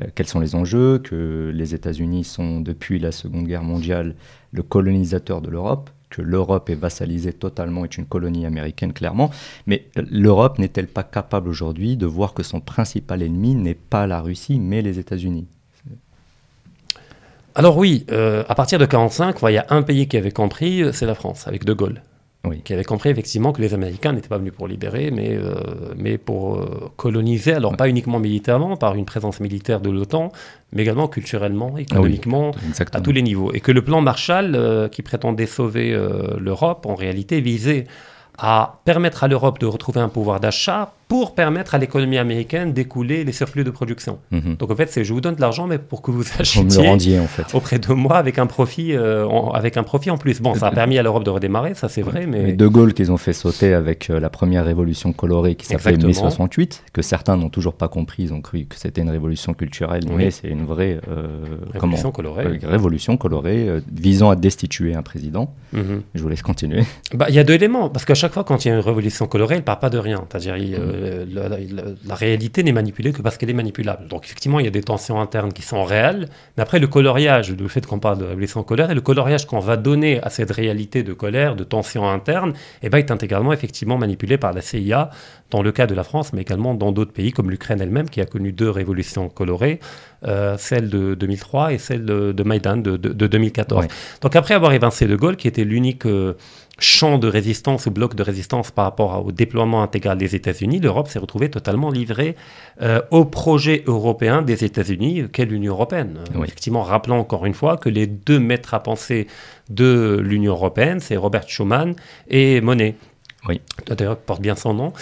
euh, 0.00 0.06
quels 0.14 0.26
sont 0.26 0.40
les 0.40 0.54
enjeux, 0.54 0.98
que 0.98 1.50
les 1.54 1.74
États-Unis 1.74 2.24
sont 2.24 2.60
depuis 2.60 2.98
la 2.98 3.12
Seconde 3.12 3.46
Guerre 3.46 3.64
mondiale 3.64 4.14
le 4.52 4.62
colonisateur 4.62 5.40
de 5.40 5.50
l'Europe, 5.50 5.90
que 6.10 6.22
l'Europe 6.22 6.68
est 6.70 6.74
vassalisée 6.74 7.32
totalement, 7.32 7.84
est 7.84 7.96
une 7.96 8.06
colonie 8.06 8.46
américaine 8.46 8.92
clairement, 8.92 9.30
mais 9.66 9.86
l'Europe 9.96 10.58
n'est-elle 10.58 10.86
pas 10.86 11.02
capable 11.02 11.48
aujourd'hui 11.48 11.96
de 11.96 12.06
voir 12.06 12.34
que 12.34 12.42
son 12.42 12.60
principal 12.60 13.22
ennemi 13.22 13.54
n'est 13.54 13.74
pas 13.74 14.06
la 14.06 14.20
Russie, 14.20 14.60
mais 14.60 14.82
les 14.82 14.98
États-Unis? 14.98 15.46
Alors 17.54 17.76
oui, 17.76 18.06
euh, 18.10 18.44
à 18.48 18.54
partir 18.54 18.78
de 18.78 18.84
1945, 18.84 19.48
il 19.50 19.54
y 19.54 19.58
a 19.58 19.66
un 19.70 19.82
pays 19.82 20.08
qui 20.08 20.16
avait 20.16 20.30
compris, 20.30 20.84
c'est 20.92 21.06
la 21.06 21.14
France, 21.14 21.46
avec 21.48 21.64
De 21.64 21.72
Gaulle 21.72 22.02
qui 22.64 22.72
avait 22.72 22.84
compris 22.84 23.08
effectivement 23.10 23.52
que 23.52 23.60
les 23.60 23.72
Américains 23.72 24.12
n'étaient 24.12 24.28
pas 24.28 24.38
venus 24.38 24.52
pour 24.52 24.66
libérer, 24.66 25.10
mais, 25.10 25.30
euh, 25.30 25.54
mais 25.96 26.18
pour 26.18 26.56
euh, 26.56 26.90
coloniser, 26.96 27.52
alors 27.52 27.76
pas 27.76 27.88
uniquement 27.88 28.18
militairement, 28.18 28.76
par 28.76 28.96
une 28.96 29.04
présence 29.04 29.38
militaire 29.40 29.80
de 29.80 29.90
l'OTAN, 29.90 30.32
mais 30.72 30.82
également 30.82 31.06
culturellement, 31.06 31.74
ah 31.76 31.80
économiquement, 31.80 32.52
à 32.92 33.00
tous 33.00 33.12
les 33.12 33.22
niveaux. 33.22 33.52
Et 33.52 33.60
que 33.60 33.70
le 33.70 33.82
plan 33.82 34.00
Marshall, 34.00 34.54
euh, 34.54 34.88
qui 34.88 35.02
prétendait 35.02 35.46
sauver 35.46 35.96
l'Europe, 36.38 36.86
en 36.86 36.94
réalité 36.94 37.40
visait 37.40 37.86
à 38.38 38.80
permettre 38.84 39.24
à 39.24 39.28
l'Europe 39.28 39.58
de 39.58 39.66
retrouver 39.66 40.00
un 40.00 40.08
pouvoir 40.08 40.40
d'achat 40.40 40.94
pour 41.12 41.34
permettre 41.34 41.74
à 41.74 41.78
l'économie 41.78 42.16
américaine 42.16 42.72
d'écouler 42.72 43.22
les 43.22 43.32
surplus 43.32 43.64
de 43.64 43.70
production. 43.70 44.18
Mhm. 44.30 44.56
Donc 44.56 44.70
en 44.70 44.76
fait, 44.76 44.90
c'est 44.90 45.04
je 45.04 45.12
vous 45.12 45.20
donne 45.20 45.34
de 45.34 45.42
l'argent, 45.42 45.66
mais 45.66 45.76
pour 45.76 46.00
que 46.00 46.10
vous 46.10 46.24
achetiez 46.38 47.20
en 47.20 47.26
fait. 47.26 47.54
auprès 47.54 47.78
de 47.78 47.92
moi 47.92 48.16
avec 48.16 48.38
un 48.38 48.46
profit, 48.46 48.94
euh, 48.94 49.26
en, 49.26 49.50
avec 49.50 49.76
un 49.76 49.82
profit 49.82 50.08
en 50.08 50.16
plus. 50.16 50.40
Bon, 50.40 50.54
ça 50.54 50.68
a 50.68 50.70
permis 50.70 50.96
à 50.96 51.02
l'Europe 51.02 51.22
de 51.22 51.28
redémarrer, 51.28 51.74
ça 51.74 51.90
c'est 51.90 52.00
vrai, 52.00 52.24
mais... 52.24 52.44
mais... 52.44 52.52
De 52.54 52.66
Gaulle 52.66 52.94
qu'ils 52.94 53.12
ont 53.12 53.18
fait 53.18 53.34
sauter 53.34 53.74
avec 53.74 54.08
euh, 54.08 54.20
la 54.20 54.30
première 54.30 54.64
révolution 54.64 55.12
colorée 55.12 55.54
qui 55.54 55.66
s'appelait 55.66 55.98
mai 55.98 56.14
68, 56.14 56.84
que 56.94 57.02
certains 57.02 57.36
n'ont 57.36 57.50
toujours 57.50 57.74
pas 57.74 57.88
compris, 57.88 58.22
ils 58.22 58.32
ont 58.32 58.40
cru 58.40 58.64
que 58.64 58.76
c'était 58.78 59.02
une 59.02 59.10
révolution 59.10 59.52
culturelle, 59.52 60.04
mais 60.16 60.30
c'est 60.30 60.48
une 60.48 60.64
vraie 60.64 60.98
euh, 61.08 61.26
révolution 61.74 62.10
colorée, 62.10 62.58
révolution 62.62 63.18
colorée 63.18 63.82
visant 63.92 64.30
à 64.30 64.36
destituer 64.36 64.94
un 64.94 65.02
président. 65.02 65.52
Mhm. 65.74 66.00
Je 66.14 66.22
vous 66.22 66.30
laisse 66.30 66.40
continuer. 66.40 66.84
Bah, 67.12 67.26
il 67.28 67.34
y 67.34 67.38
a 67.38 67.44
deux 67.44 67.52
éléments, 67.52 67.90
parce 67.90 68.06
qu'à 68.06 68.14
chaque 68.14 68.32
fois 68.32 68.44
quand 68.44 68.64
il 68.64 68.68
y 68.68 68.70
a 68.70 68.74
une 68.74 68.80
révolution 68.80 69.26
colorée, 69.26 69.56
elle 69.56 69.62
part 69.62 69.78
pas 69.78 69.90
de 69.90 69.98
rien. 69.98 70.24
C'est-à-dire, 70.30 70.56
la, 71.02 72.14
réalité 72.14 72.62
n'est 72.62 72.72
manipulée 72.72 73.12
que 73.12 73.22
parce 73.22 73.36
qu'elle 73.36 73.50
est 73.50 73.54
manipulable. 73.54 74.06
Donc 74.08 74.24
effectivement, 74.24 74.60
il 74.60 74.64
y 74.64 74.68
a 74.68 74.72
des 74.72 74.82
tensions 74.82 75.20
internes 75.20 75.52
qui 75.52 75.62
sont 75.62 75.84
réelles, 75.84 76.28
mais 76.56 76.62
après 76.62 76.78
le 76.78 76.86
coloriage, 76.86 77.52
le 77.52 77.68
fait 77.68 77.86
qu'on 77.86 77.98
parle 77.98 78.18
de 78.18 78.24
révolution 78.24 78.62
colère, 78.62 78.90
et 78.90 78.94
le 78.94 79.00
coloriage 79.00 79.46
qu'on 79.46 79.60
va 79.60 79.76
donner 79.76 80.20
à 80.22 80.30
cette 80.30 80.50
réalité 80.50 81.02
de 81.02 81.12
colère, 81.12 81.56
de 81.56 81.64
tension 81.64 82.08
interne, 82.08 82.52
eh 82.82 82.88
ben, 82.88 82.98
est 82.98 83.10
intégralement 83.10 83.52
effectivement 83.52 83.98
manipulé 83.98 84.38
par 84.38 84.52
la 84.52 84.60
CIA, 84.60 85.10
dans 85.50 85.62
le 85.62 85.70
cas 85.70 85.86
de 85.86 85.94
la 85.94 86.02
France, 86.02 86.32
mais 86.32 86.42
également 86.42 86.74
dans 86.74 86.92
d'autres 86.92 87.12
pays 87.12 87.30
comme 87.30 87.50
l'Ukraine 87.50 87.80
elle-même, 87.80 88.08
qui 88.08 88.20
a 88.20 88.26
connu 88.26 88.52
deux 88.52 88.70
révolutions 88.70 89.28
colorées, 89.28 89.80
euh, 90.26 90.56
celle 90.56 90.88
de 90.88 91.14
2003 91.14 91.72
et 91.74 91.78
celle 91.78 92.04
de, 92.04 92.32
de 92.32 92.42
Maïdan 92.42 92.78
de, 92.78 92.96
2014. 92.96 93.86
Donc 94.22 94.36
après 94.36 94.54
avoir 94.54 94.72
évincé 94.72 95.06
De 95.06 95.16
Gaulle, 95.16 95.36
qui 95.36 95.48
était 95.48 95.64
l'unique... 95.64 96.06
Euh, 96.06 96.34
champ 96.82 97.18
de 97.18 97.28
résistance 97.28 97.86
ou 97.86 97.90
bloc 97.90 98.14
de 98.14 98.22
résistance 98.22 98.70
par 98.70 98.84
rapport 98.84 99.24
au 99.24 99.32
déploiement 99.32 99.82
intégral 99.82 100.18
des 100.18 100.34
États-Unis, 100.34 100.80
l'Europe 100.80 101.08
s'est 101.08 101.18
retrouvée 101.18 101.50
totalement 101.50 101.90
livrée 101.90 102.36
euh, 102.80 103.00
au 103.10 103.24
projet 103.24 103.84
européen 103.86 104.42
des 104.42 104.64
États-Unis 104.64 105.24
qu'est 105.32 105.44
l'Union 105.44 105.74
européenne. 105.74 106.18
Effectivement, 106.42 106.82
rappelons 106.82 107.18
encore 107.18 107.46
une 107.46 107.54
fois 107.54 107.76
que 107.76 107.88
les 107.88 108.06
deux 108.06 108.38
maîtres 108.38 108.74
à 108.74 108.82
penser 108.82 109.26
de 109.70 110.20
l'Union 110.22 110.52
européenne, 110.52 111.00
c'est 111.00 111.16
Robert 111.16 111.48
Schuman 111.48 111.94
et 112.28 112.60
Monet. 112.60 112.96
Oui. 113.48 113.60
D'ailleurs, 113.86 114.18
porte 114.18 114.40
bien 114.40 114.54
son 114.54 114.72
nom, 114.72 114.92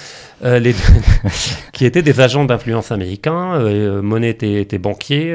euh, 0.44 0.58
les 0.58 0.74
qui 1.74 1.84
étaient 1.84 2.02
des 2.02 2.20
agents 2.20 2.46
d'influence 2.46 2.90
américains. 2.90 3.54
Euh, 3.54 4.00
Monet 4.00 4.30
était, 4.30 4.78
banquier 4.78 5.34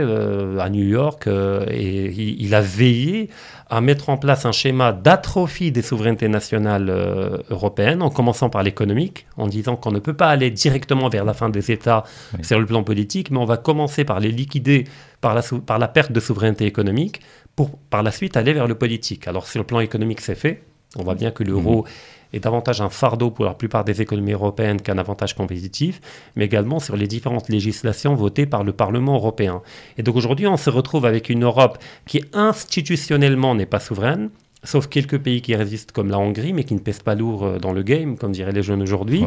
à 0.60 0.70
New 0.70 0.84
York 0.84 1.28
et 1.70 2.12
il, 2.40 2.56
a 2.56 2.62
veillé 2.62 3.30
à 3.70 3.82
mettre 3.82 4.10
en 4.10 4.18
place 4.18 4.46
un 4.46 4.52
schéma 4.52 4.92
d'atrophie 4.92 5.72
des 5.72 5.82
souverainetés 5.82 6.28
nationales 6.28 6.90
euh, 6.90 7.38
européennes, 7.50 8.02
en 8.02 8.10
commençant 8.10 8.50
par 8.50 8.64
l'économique, 8.64 9.28
en 9.38 9.48
disant 9.48 9.76
qu'on 9.76 9.92
ne 9.92 10.00
peut 10.00 10.14
pas 10.14 10.30
aller 10.30 10.50
directement 10.50 11.10
vers 11.10 11.26
la 11.26 11.34
fin 11.34 11.50
des 11.50 11.72
États 11.72 12.04
sur 12.42 12.60
le 12.60 12.66
plan 12.66 12.84
politique, 12.84 13.32
mais 13.32 13.38
on 13.38 13.46
va 13.46 13.58
commencer 13.58 14.04
par 14.04 14.20
les 14.20 14.32
liquider 14.32 14.86
par 15.22 15.34
la, 15.34 15.42
par 15.66 15.80
la 15.80 15.88
perte 15.88 16.12
de 16.12 16.20
souveraineté 16.20 16.66
économique, 16.66 17.22
pour 17.56 17.78
par 17.78 18.04
la 18.04 18.12
suite 18.12 18.38
aller 18.38 18.54
vers 18.54 18.68
le 18.68 18.76
politique. 18.76 19.28
Alors 19.28 19.48
sur 19.48 19.60
le 19.60 19.66
plan 19.66 19.80
économique, 19.80 20.22
c'est 20.22 20.36
fait. 20.36 20.62
On 20.96 21.04
voit 21.04 21.16
bien 21.16 21.32
que 21.32 21.44
l'euro 21.44 21.84
mmh 21.84 21.90
est 22.36 22.42
davantage 22.42 22.82
un 22.82 22.90
fardeau 22.90 23.32
pour 23.32 23.46
la 23.46 23.54
plupart 23.54 23.86
des 23.86 24.02
économies 24.02 24.34
européennes 24.34 24.82
qu'un 24.82 24.98
avantage 24.98 25.34
compétitif, 25.36 26.02
mais 26.36 26.46
également 26.46 26.80
sur 26.80 26.98
les 26.98 27.08
différentes 27.08 27.50
législations 27.50 28.14
votées 28.14 28.46
par 28.46 28.64
le 28.64 28.74
Parlement 28.74 29.16
européen. 29.16 29.62
Et 29.98 30.04
donc 30.04 30.16
aujourd'hui, 30.16 30.48
on 30.48 30.58
se 30.58 30.70
retrouve 30.70 31.06
avec 31.06 31.30
une 31.30 31.44
Europe 31.44 31.78
qui 32.06 32.24
institutionnellement 32.34 33.56
n'est 33.56 33.66
pas 33.66 33.80
souveraine, 33.80 34.30
sauf 34.64 34.88
quelques 34.88 35.20
pays 35.20 35.42
qui 35.42 35.56
résistent 35.56 35.92
comme 35.92 36.10
la 36.10 36.20
Hongrie, 36.20 36.54
mais 36.54 36.64
qui 36.64 36.74
ne 36.74 36.80
pèsent 36.80 37.04
pas 37.04 37.16
lourd 37.16 37.46
euh, 37.46 37.58
dans 37.58 37.72
le 37.72 37.84
game, 37.84 38.18
comme 38.18 38.32
diraient 38.32 38.52
les 38.52 38.64
jeunes 38.64 38.82
aujourd'hui. 38.82 39.24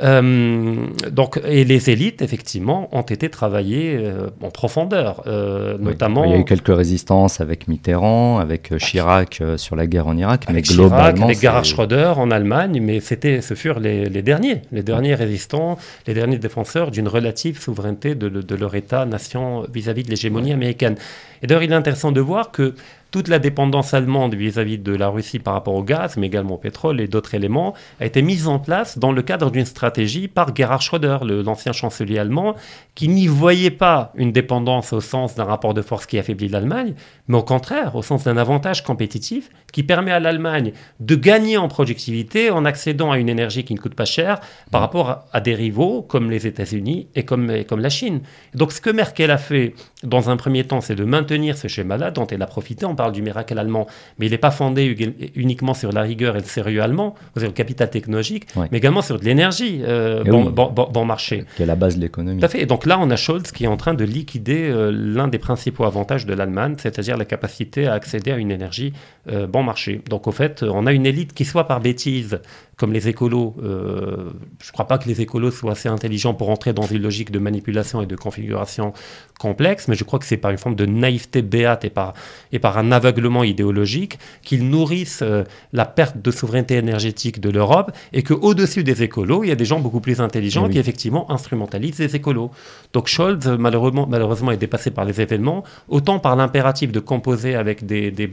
Euh, 0.00 0.86
donc, 1.10 1.40
et 1.44 1.64
les 1.64 1.90
élites, 1.90 2.22
effectivement, 2.22 2.88
ont 2.92 3.02
été 3.02 3.28
travaillées 3.28 3.96
euh, 3.96 4.28
en 4.42 4.50
profondeur, 4.50 5.22
euh, 5.26 5.76
notamment. 5.78 6.24
Il 6.24 6.30
y 6.30 6.34
a 6.34 6.38
eu 6.38 6.44
quelques 6.44 6.74
résistances 6.74 7.40
avec 7.40 7.68
Mitterrand, 7.68 8.38
avec 8.38 8.76
Chirac 8.78 9.42
sur 9.56 9.76
la 9.76 9.86
guerre 9.86 10.06
en 10.06 10.16
Irak, 10.16 10.46
mais 10.52 10.62
globalement. 10.62 11.26
avec 11.26 11.40
Gerhard 11.40 11.64
Schröder 11.64 12.14
en 12.16 12.30
Allemagne, 12.30 12.80
mais 12.80 13.00
c'était, 13.00 13.40
ce 13.40 13.54
furent 13.54 13.80
les, 13.80 14.08
derniers, 14.22 14.62
les 14.72 14.82
derniers 14.82 15.14
résistants, 15.14 15.78
les 16.06 16.14
derniers 16.14 16.38
défenseurs 16.38 16.90
d'une 16.90 17.08
relative 17.08 17.60
souveraineté 17.60 18.14
de, 18.14 18.28
de 18.28 18.54
leur 18.54 18.74
État-nation 18.74 19.64
vis-à-vis 19.72 20.04
de 20.04 20.10
l'hégémonie 20.10 20.52
américaine. 20.52 20.96
Et 21.42 21.46
d'ailleurs, 21.46 21.62
il 21.62 21.72
est 21.72 21.76
intéressant 21.76 22.12
de 22.12 22.20
voir 22.20 22.50
que 22.50 22.74
toute 23.10 23.28
la 23.28 23.38
dépendance 23.38 23.94
allemande 23.94 24.34
vis-à-vis 24.34 24.78
de 24.78 24.94
la 24.94 25.08
Russie 25.08 25.38
par 25.38 25.54
rapport 25.54 25.74
au 25.74 25.82
gaz, 25.82 26.16
mais 26.16 26.26
également 26.26 26.54
au 26.54 26.58
pétrole 26.58 27.00
et 27.00 27.08
d'autres 27.08 27.34
éléments, 27.34 27.74
a 28.00 28.06
été 28.06 28.22
mise 28.22 28.48
en 28.48 28.58
place 28.58 28.98
dans 28.98 29.12
le 29.12 29.22
cadre 29.22 29.50
d'une 29.50 29.64
stratégie 29.64 30.28
par 30.28 30.54
Gerhard 30.54 30.82
Schröder, 30.82 31.18
l'ancien 31.22 31.72
chancelier 31.72 32.18
allemand, 32.18 32.54
qui 32.94 33.08
n'y 33.08 33.26
voyait 33.26 33.70
pas 33.70 34.12
une 34.16 34.32
dépendance 34.32 34.92
au 34.92 35.00
sens 35.00 35.34
d'un 35.34 35.44
rapport 35.44 35.72
de 35.72 35.82
force 35.82 36.06
qui 36.06 36.18
affaiblit 36.18 36.48
l'Allemagne, 36.48 36.94
mais 37.28 37.38
au 37.38 37.42
contraire, 37.42 37.94
au 37.96 38.02
sens 38.02 38.24
d'un 38.24 38.36
avantage 38.36 38.84
compétitif 38.84 39.50
qui 39.72 39.82
permet 39.82 40.12
à 40.12 40.20
l'Allemagne 40.20 40.72
de 41.00 41.14
gagner 41.14 41.56
en 41.56 41.68
productivité 41.68 42.50
en 42.50 42.64
accédant 42.64 43.10
à 43.10 43.18
une 43.18 43.28
énergie 43.28 43.64
qui 43.64 43.74
ne 43.74 43.78
coûte 43.78 43.94
pas 43.94 44.04
cher 44.04 44.40
par 44.70 44.80
rapport 44.80 45.24
à, 45.32 45.40
des 45.40 45.54
rivaux 45.54 46.02
comme 46.02 46.30
les 46.30 46.46
États-Unis 46.46 47.08
et 47.14 47.24
comme, 47.24 47.50
et 47.50 47.64
comme 47.64 47.80
la 47.80 47.90
Chine. 47.90 48.20
Donc 48.54 48.72
ce 48.72 48.80
que 48.80 48.90
Merkel 48.90 49.30
a 49.30 49.38
fait 49.38 49.74
dans 50.02 50.30
un 50.30 50.36
premier 50.36 50.64
temps, 50.64 50.80
c'est 50.80 50.94
de 50.94 51.04
maintenir 51.04 51.56
ce 51.56 51.68
schéma-là 51.68 52.10
dont 52.10 52.26
elle 52.26 52.42
a 52.42 52.46
profité 52.46 52.84
en 52.84 52.94
parle 52.98 53.12
du 53.12 53.22
miracle 53.22 53.56
allemand, 53.58 53.86
mais 54.18 54.26
il 54.26 54.32
n'est 54.32 54.44
pas 54.48 54.50
fondé 54.50 54.82
uniquement 55.36 55.74
sur 55.82 55.90
la 55.92 56.02
rigueur 56.02 56.36
et 56.36 56.40
le 56.40 56.50
sérieux 56.58 56.82
allemand, 56.82 57.14
sur 57.36 57.46
le 57.46 57.52
capital 57.52 57.88
technologique, 57.88 58.44
mais 58.70 58.78
également 58.78 59.02
sur 59.02 59.18
de 59.20 59.24
l'énergie 59.24 59.80
euh, 59.84 60.24
bon, 60.24 61.04
marché. 61.04 61.44
Qui 61.56 61.62
est 61.62 61.66
la 61.66 61.76
base 61.76 61.96
de 61.96 62.02
l'économie. 62.02 62.40
Tout 62.40 62.46
à 62.46 62.48
fait. 62.48 62.62
Et 62.62 62.66
donc 62.66 62.86
là, 62.86 62.98
on 63.00 63.08
a 63.10 63.16
Scholz 63.16 63.52
qui 63.52 63.64
est 63.64 63.68
en 63.68 63.76
train 63.76 63.94
de 63.94 64.04
liquider 64.04 64.62
euh, 64.68 64.90
l'un 64.92 65.28
des 65.28 65.38
principaux 65.38 65.84
avantages 65.84 66.26
de 66.26 66.34
l'Allemagne, 66.34 66.74
c'est-à-dire 66.76 67.16
la 67.16 67.24
capacité 67.24 67.86
à 67.86 67.94
accéder 67.94 68.32
à 68.32 68.36
une 68.36 68.50
énergie 68.50 68.92
euh, 69.30 69.46
bon 69.46 69.62
marché. 69.62 70.02
Donc 70.10 70.26
au 70.26 70.32
fait, 70.32 70.62
on 70.62 70.86
a 70.86 70.92
une 70.92 71.06
élite 71.06 71.32
qui, 71.34 71.44
soit 71.44 71.68
par 71.68 71.80
bêtise, 71.80 72.40
comme 72.78 72.92
les 72.92 73.08
écolos, 73.08 73.56
euh, 73.62 74.30
je 74.62 74.68
ne 74.68 74.72
crois 74.72 74.86
pas 74.86 74.98
que 74.98 75.08
les 75.08 75.20
écolos 75.20 75.50
soient 75.50 75.72
assez 75.72 75.88
intelligents 75.88 76.32
pour 76.32 76.48
entrer 76.48 76.72
dans 76.72 76.86
une 76.86 77.02
logique 77.02 77.32
de 77.32 77.40
manipulation 77.40 78.00
et 78.02 78.06
de 78.06 78.14
configuration 78.14 78.92
complexe, 79.38 79.88
mais 79.88 79.96
je 79.96 80.04
crois 80.04 80.20
que 80.20 80.24
c'est 80.24 80.36
par 80.36 80.52
une 80.52 80.58
forme 80.58 80.76
de 80.76 80.86
naïveté 80.86 81.42
béate 81.42 81.84
et 81.84 81.90
par, 81.90 82.14
et 82.52 82.60
par 82.60 82.78
un 82.78 82.87
aveuglement 82.92 83.44
idéologique 83.44 84.18
qu'ils 84.42 84.68
nourrissent 84.68 85.22
euh, 85.22 85.44
la 85.72 85.84
perte 85.84 86.20
de 86.20 86.30
souveraineté 86.30 86.76
énergétique 86.76 87.40
de 87.40 87.50
l'Europe 87.50 87.92
et 88.12 88.22
qu'au-dessus 88.22 88.84
des 88.84 89.02
écolos, 89.02 89.44
il 89.44 89.48
y 89.48 89.52
a 89.52 89.56
des 89.56 89.64
gens 89.64 89.80
beaucoup 89.80 90.00
plus 90.00 90.20
intelligents 90.20 90.68
qui 90.68 90.78
effectivement 90.78 91.30
instrumentalisent 91.30 91.98
les 91.98 92.16
écolos. 92.16 92.50
Donc 92.92 93.08
Scholz, 93.08 93.46
malheureusement, 93.58 94.06
malheureusement, 94.08 94.50
est 94.50 94.56
dépassé 94.56 94.90
par 94.90 95.04
les 95.04 95.20
événements, 95.20 95.64
autant 95.88 96.18
par 96.18 96.36
l'impératif 96.36 96.92
de 96.92 97.00
composer 97.00 97.54
avec 97.54 97.86
des, 97.86 98.10
des, 98.10 98.26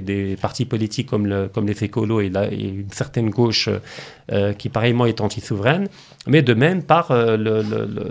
des, 0.00 0.36
partis 0.40 0.64
politiques 0.64 1.08
comme, 1.08 1.26
le, 1.26 1.48
comme 1.48 1.66
les 1.66 1.84
écolos 1.84 2.20
et, 2.20 2.28
la, 2.28 2.52
et 2.52 2.68
une 2.68 2.90
certaine 2.90 3.30
gauche 3.30 3.68
euh, 4.30 4.52
qui 4.52 4.68
pareillement 4.68 5.06
est 5.06 5.20
anti-souveraine, 5.20 5.88
mais 6.26 6.42
de 6.42 6.54
même 6.54 6.82
par 6.82 7.10
euh, 7.10 7.36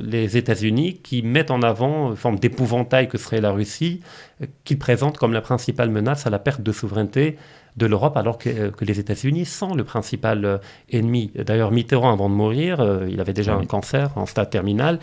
les 0.04 0.38
États-Unis 0.38 1.00
qui 1.02 1.22
mettent 1.22 1.52
en 1.52 1.62
avant 1.62 2.12
une 2.12 2.16
forme 2.18 2.38
d'épouvantail 2.38 3.08
que 3.08 3.18
serait 3.18 3.42
la 3.42 3.52
Russie, 3.52 4.02
euh, 4.42 4.46
qu'ils 4.64 4.80
présentent 4.80 5.18
comme 5.18 5.34
la 5.34 5.42
principale 5.42 5.90
menace 5.90 6.28
à 6.28 6.30
la 6.30 6.40
perte 6.40 6.62
de 6.62 6.72
souveraineté 6.72 7.38
de 7.78 7.86
l'Europe, 7.86 8.18
alors 8.18 8.38
que, 8.38 8.72
les 8.82 9.00
États-Unis 9.00 9.46
sont 9.46 9.74
le 9.74 9.86
principal 9.86 10.60
ennemi. 10.90 11.32
D'ailleurs, 11.36 11.72
Mitterrand, 11.72 12.12
avant 12.12 12.30
de 12.30 12.36
mourir, 12.36 13.06
il 13.10 13.22
avait 13.22 13.32
déjà 13.32 13.56
un 13.56 13.66
cancer 13.66 14.12
en 14.18 14.26
stade 14.26 14.50
terminal. 14.50 15.00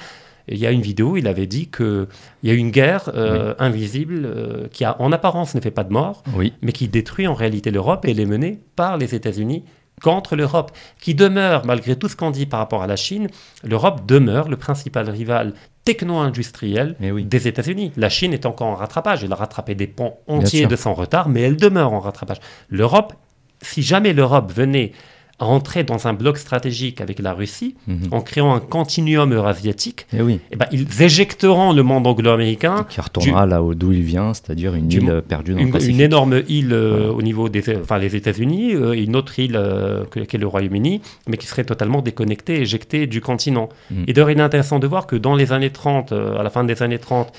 il 0.49 0.59
y 0.59 0.67
a 0.67 0.71
une 0.71 0.83
vidéo, 0.83 1.17
il 1.17 1.27
avait 1.29 1.47
dit 1.47 1.71
qu'il 1.71 2.07
y 2.43 2.51
a 2.51 2.53
une 2.53 2.71
guerre 2.71 3.11
invisible 3.59 4.69
qui, 4.71 4.85
a, 4.85 5.01
en 5.01 5.13
apparence, 5.13 5.55
ne 5.55 5.63
fait 5.63 5.71
pas 5.71 5.85
de 5.85 5.95
mort, 5.95 6.23
mais 6.61 6.73
qui 6.73 6.89
détruit 6.89 7.27
en 7.27 7.33
réalité 7.33 7.71
l'Europe 7.71 8.05
et 8.05 8.11
elle 8.11 8.21
est 8.21 8.27
menée 8.27 8.61
par 8.77 8.99
les 8.99 9.15
États-Unis 9.15 9.65
contre 10.01 10.37
l'Europe, 10.37 10.73
qui 11.01 11.15
demeure, 11.15 11.65
malgré 11.65 11.97
tout 11.97 12.09
ce 12.09 12.17
qu'on 12.17 12.31
dit 12.31 12.47
par 12.47 12.61
rapport 12.61 12.83
à 12.83 12.87
la 12.87 12.97
Chine, 12.97 13.29
l'Europe 13.65 14.07
demeure 14.07 14.49
le 14.49 14.57
principal 14.57 15.09
rival 15.11 15.55
techno-industriel 15.89 16.97
des 17.01 17.49
États-Unis. 17.49 17.93
La 17.97 18.11
Chine 18.11 18.35
est 18.35 18.45
encore 18.45 18.67
en 18.67 18.75
rattrapage, 18.75 19.25
elle 19.25 19.33
a 19.33 19.37
rattrapé 19.37 19.75
des 19.75 19.87
ponts 19.87 20.19
entiers 20.27 20.67
de 20.67 20.77
son 20.77 20.93
retard, 20.93 21.31
mais 21.31 21.41
elle 21.41 21.57
demeure 21.57 21.95
en 21.95 22.01
rattrapage. 22.01 22.37
L'Europe, 22.69 23.15
si 23.63 23.81
jamais 23.83 24.13
l'Europe 24.13 24.53
venait 24.53 24.93
à 25.41 25.45
entrer 25.45 25.85
dans 25.85 26.09
un 26.09 26.15
bloc 26.15 26.37
stratégique 26.37 27.01
avec 27.01 27.21
la 27.21 27.33
Russie 27.33 27.77
mhm. 27.87 28.09
en 28.11 28.21
créant 28.21 28.55
un 28.55 28.61
continuum 28.61 29.33
eurasiatique, 29.33 30.07
et 30.13 30.17
eh 30.19 30.23
oui. 30.23 30.41
Eh 30.51 30.57
ben, 30.57 30.67
ils 30.73 31.03
éjecteront 31.03 31.73
le 31.73 31.83
monde 31.83 32.07
anglo-américain. 32.07 32.87
Qui 32.89 33.01
retournera 33.01 33.47
là 33.47 33.63
d'où 33.75 33.93
il 33.93 34.03
vient, 34.03 34.35
c'est-à-dire 34.35 34.75
une 34.75 34.91
île 34.91 35.23
perdue 35.27 35.53
dans 35.55 35.61
une, 35.61 35.73
le 35.73 35.89
Une 35.89 36.01
énorme 36.01 36.43
île 36.49 36.73
euh, 36.73 37.11
au 37.11 37.23
niveau 37.23 37.49
des 37.49 37.63
enfin, 37.77 37.99
les 37.99 38.17
États-Unis, 38.17 38.75
euh, 38.75 38.93
une 38.93 39.15
autre 39.15 39.39
île 39.39 39.57
euh, 39.57 40.05
qui 40.13 40.37
est 40.37 40.41
le 40.41 40.47
Royaume-Uni, 40.47 41.01
mais 41.29 41.37
qui 41.37 41.47
serait 41.47 41.65
totalement 41.65 42.03
déconnectée, 42.03 42.61
éjectée 42.61 43.07
du 43.07 43.21
continent. 43.21 43.69
Mhm. 43.91 44.05
Et 44.09 44.13
d'ailleurs, 44.13 44.31
il 44.31 44.39
est 44.39 44.43
intéressant 44.43 44.81
de 44.81 44.87
voir 44.89 45.07
que 45.07 45.15
dans 45.15 45.37
les 45.37 45.53
années 45.53 45.71
30, 45.71 46.13
à 46.13 46.43
la 46.43 46.51
fin 46.51 46.65
des 46.65 46.83
années 46.83 46.99
30, 46.99 47.33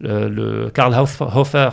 le, 0.00 0.68
Karl 0.74 0.94
Hofer 0.94 1.70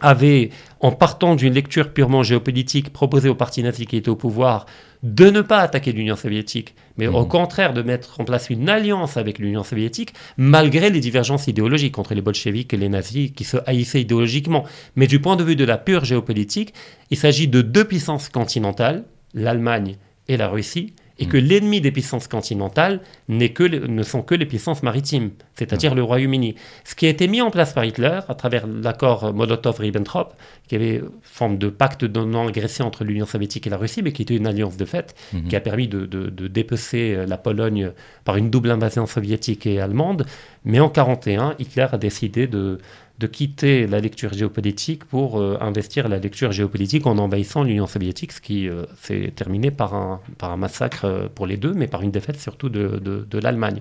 avait, 0.00 0.50
en 0.80 0.92
partant 0.92 1.34
d'une 1.34 1.54
lecture 1.54 1.92
purement 1.92 2.22
géopolitique, 2.22 2.92
proposé 2.92 3.28
au 3.28 3.34
parti 3.34 3.62
nazi 3.62 3.86
qui 3.86 3.96
était 3.96 4.08
au 4.08 4.16
pouvoir 4.16 4.66
de 5.04 5.30
ne 5.30 5.42
pas 5.42 5.58
attaquer 5.60 5.92
l'Union 5.92 6.16
soviétique, 6.16 6.74
mais 6.96 7.06
au 7.06 7.22
Mhm. 7.22 7.28
contraire 7.28 7.72
de 7.72 7.82
mettre 7.82 8.20
en 8.20 8.24
place 8.24 8.50
une 8.50 8.68
alliance 8.68 9.16
avec 9.16 9.38
l'Union 9.38 9.62
soviétique, 9.62 10.12
malgré 10.36 10.90
les 10.90 10.98
divergences 11.00 11.46
idéologiques 11.46 11.98
entre 11.98 12.14
les 12.14 12.20
bolcheviks 12.22 12.74
et 12.74 12.76
les 12.76 12.88
nazis 12.88 13.30
qui 13.30 13.44
se 13.44 13.58
haïssaient 13.66 14.00
idéologiquement. 14.00 14.64
Mais 14.96 15.06
du 15.06 15.20
point 15.20 15.36
de 15.36 15.44
vue 15.44 15.54
de 15.56 15.64
la 15.64 15.78
pure 15.78 16.04
géopolitique, 16.04 16.74
il 17.10 17.16
s'agit 17.16 17.46
de 17.46 17.62
deux 17.62 17.84
puissances 17.84 18.28
continentales, 18.28 19.04
l'Allemagne 19.34 19.96
et 20.26 20.36
la 20.36 20.48
Russie, 20.48 20.94
et 21.20 21.26
que 21.26 21.36
l'ennemi 21.36 21.80
des 21.80 21.90
puissances 21.90 22.28
continentales 22.28 23.00
que 23.28 23.64
ne 23.64 24.02
sont 24.04 24.22
que 24.22 24.34
les 24.36 24.46
puissances 24.46 24.82
maritimes, 24.82 25.30
c'est-à-dire 25.56 25.94
le 25.94 26.02
Royaume-Uni. 26.02 26.54
Ce 26.84 26.94
qui 26.94 27.06
a 27.06 27.08
été 27.08 27.26
mis 27.26 27.40
en 27.42 27.50
place 27.50 27.72
par 27.72 27.84
Hitler 27.84 28.20
à 28.28 28.34
travers 28.34 28.66
l'accord 28.66 29.32
Molotov-Ribbentrop, 29.34 30.28
qui 30.68 30.76
avait 30.76 31.02
forme 31.22 31.58
de 31.58 31.68
pacte 31.68 32.04
de 32.04 32.20
non-agression 32.24 32.86
entre 32.86 33.04
l'Union 33.04 33.26
soviétique 33.26 33.66
et 33.66 33.70
la 33.70 33.76
Russie, 33.78 34.02
mais 34.02 34.12
qui 34.12 34.22
était 34.22 34.36
une 34.36 34.46
alliance 34.46 34.76
de 34.76 34.84
fait, 34.84 35.14
Mhm. 35.32 35.48
qui 35.48 35.56
a 35.56 35.60
permis 35.60 35.88
de, 35.88 36.06
de- 36.06 36.30
de 36.30 36.46
dépecer 36.48 37.14
euh, 37.16 37.26
la 37.26 37.36
Pologne 37.38 37.90
par 38.24 38.36
une 38.36 38.50
double 38.50 38.70
invasion 38.70 39.06
soviétique 39.06 39.66
et 39.66 39.80
allemande. 39.80 40.24
Mais 40.64 40.78
en 40.80 40.88
1941, 40.90 41.54
Hitler 41.58 41.86
a 41.90 41.98
décidé 41.98 42.46
de, 42.46 42.78
de 43.18 43.26
quitter 43.26 43.86
la 43.88 43.98
lecture 44.00 44.32
géopolitique 44.32 45.04
pour 45.04 45.40
euh, 45.40 45.56
investir 45.60 46.08
la 46.08 46.18
lecture 46.18 46.52
géopolitique 46.52 47.06
en 47.06 47.18
envahissant 47.18 47.64
l'Union 47.64 47.86
soviétique, 47.86 48.32
ce 48.32 48.40
qui 48.40 48.68
euh, 48.68 48.84
s'est 49.02 49.32
terminé 49.34 49.70
par 49.72 49.94
un, 49.94 50.20
par 50.38 50.52
un 50.52 50.56
massacre 50.56 51.04
euh, 51.04 51.28
pour 51.34 51.46
les 51.46 51.56
deux, 51.56 51.72
mais 51.74 51.88
par 51.88 52.02
une 52.02 52.10
défaite 52.12 52.38
surtout 52.40 52.68
de, 52.68 53.00
de- 53.02 53.26
de 53.28 53.38
l'Allemagne. 53.38 53.80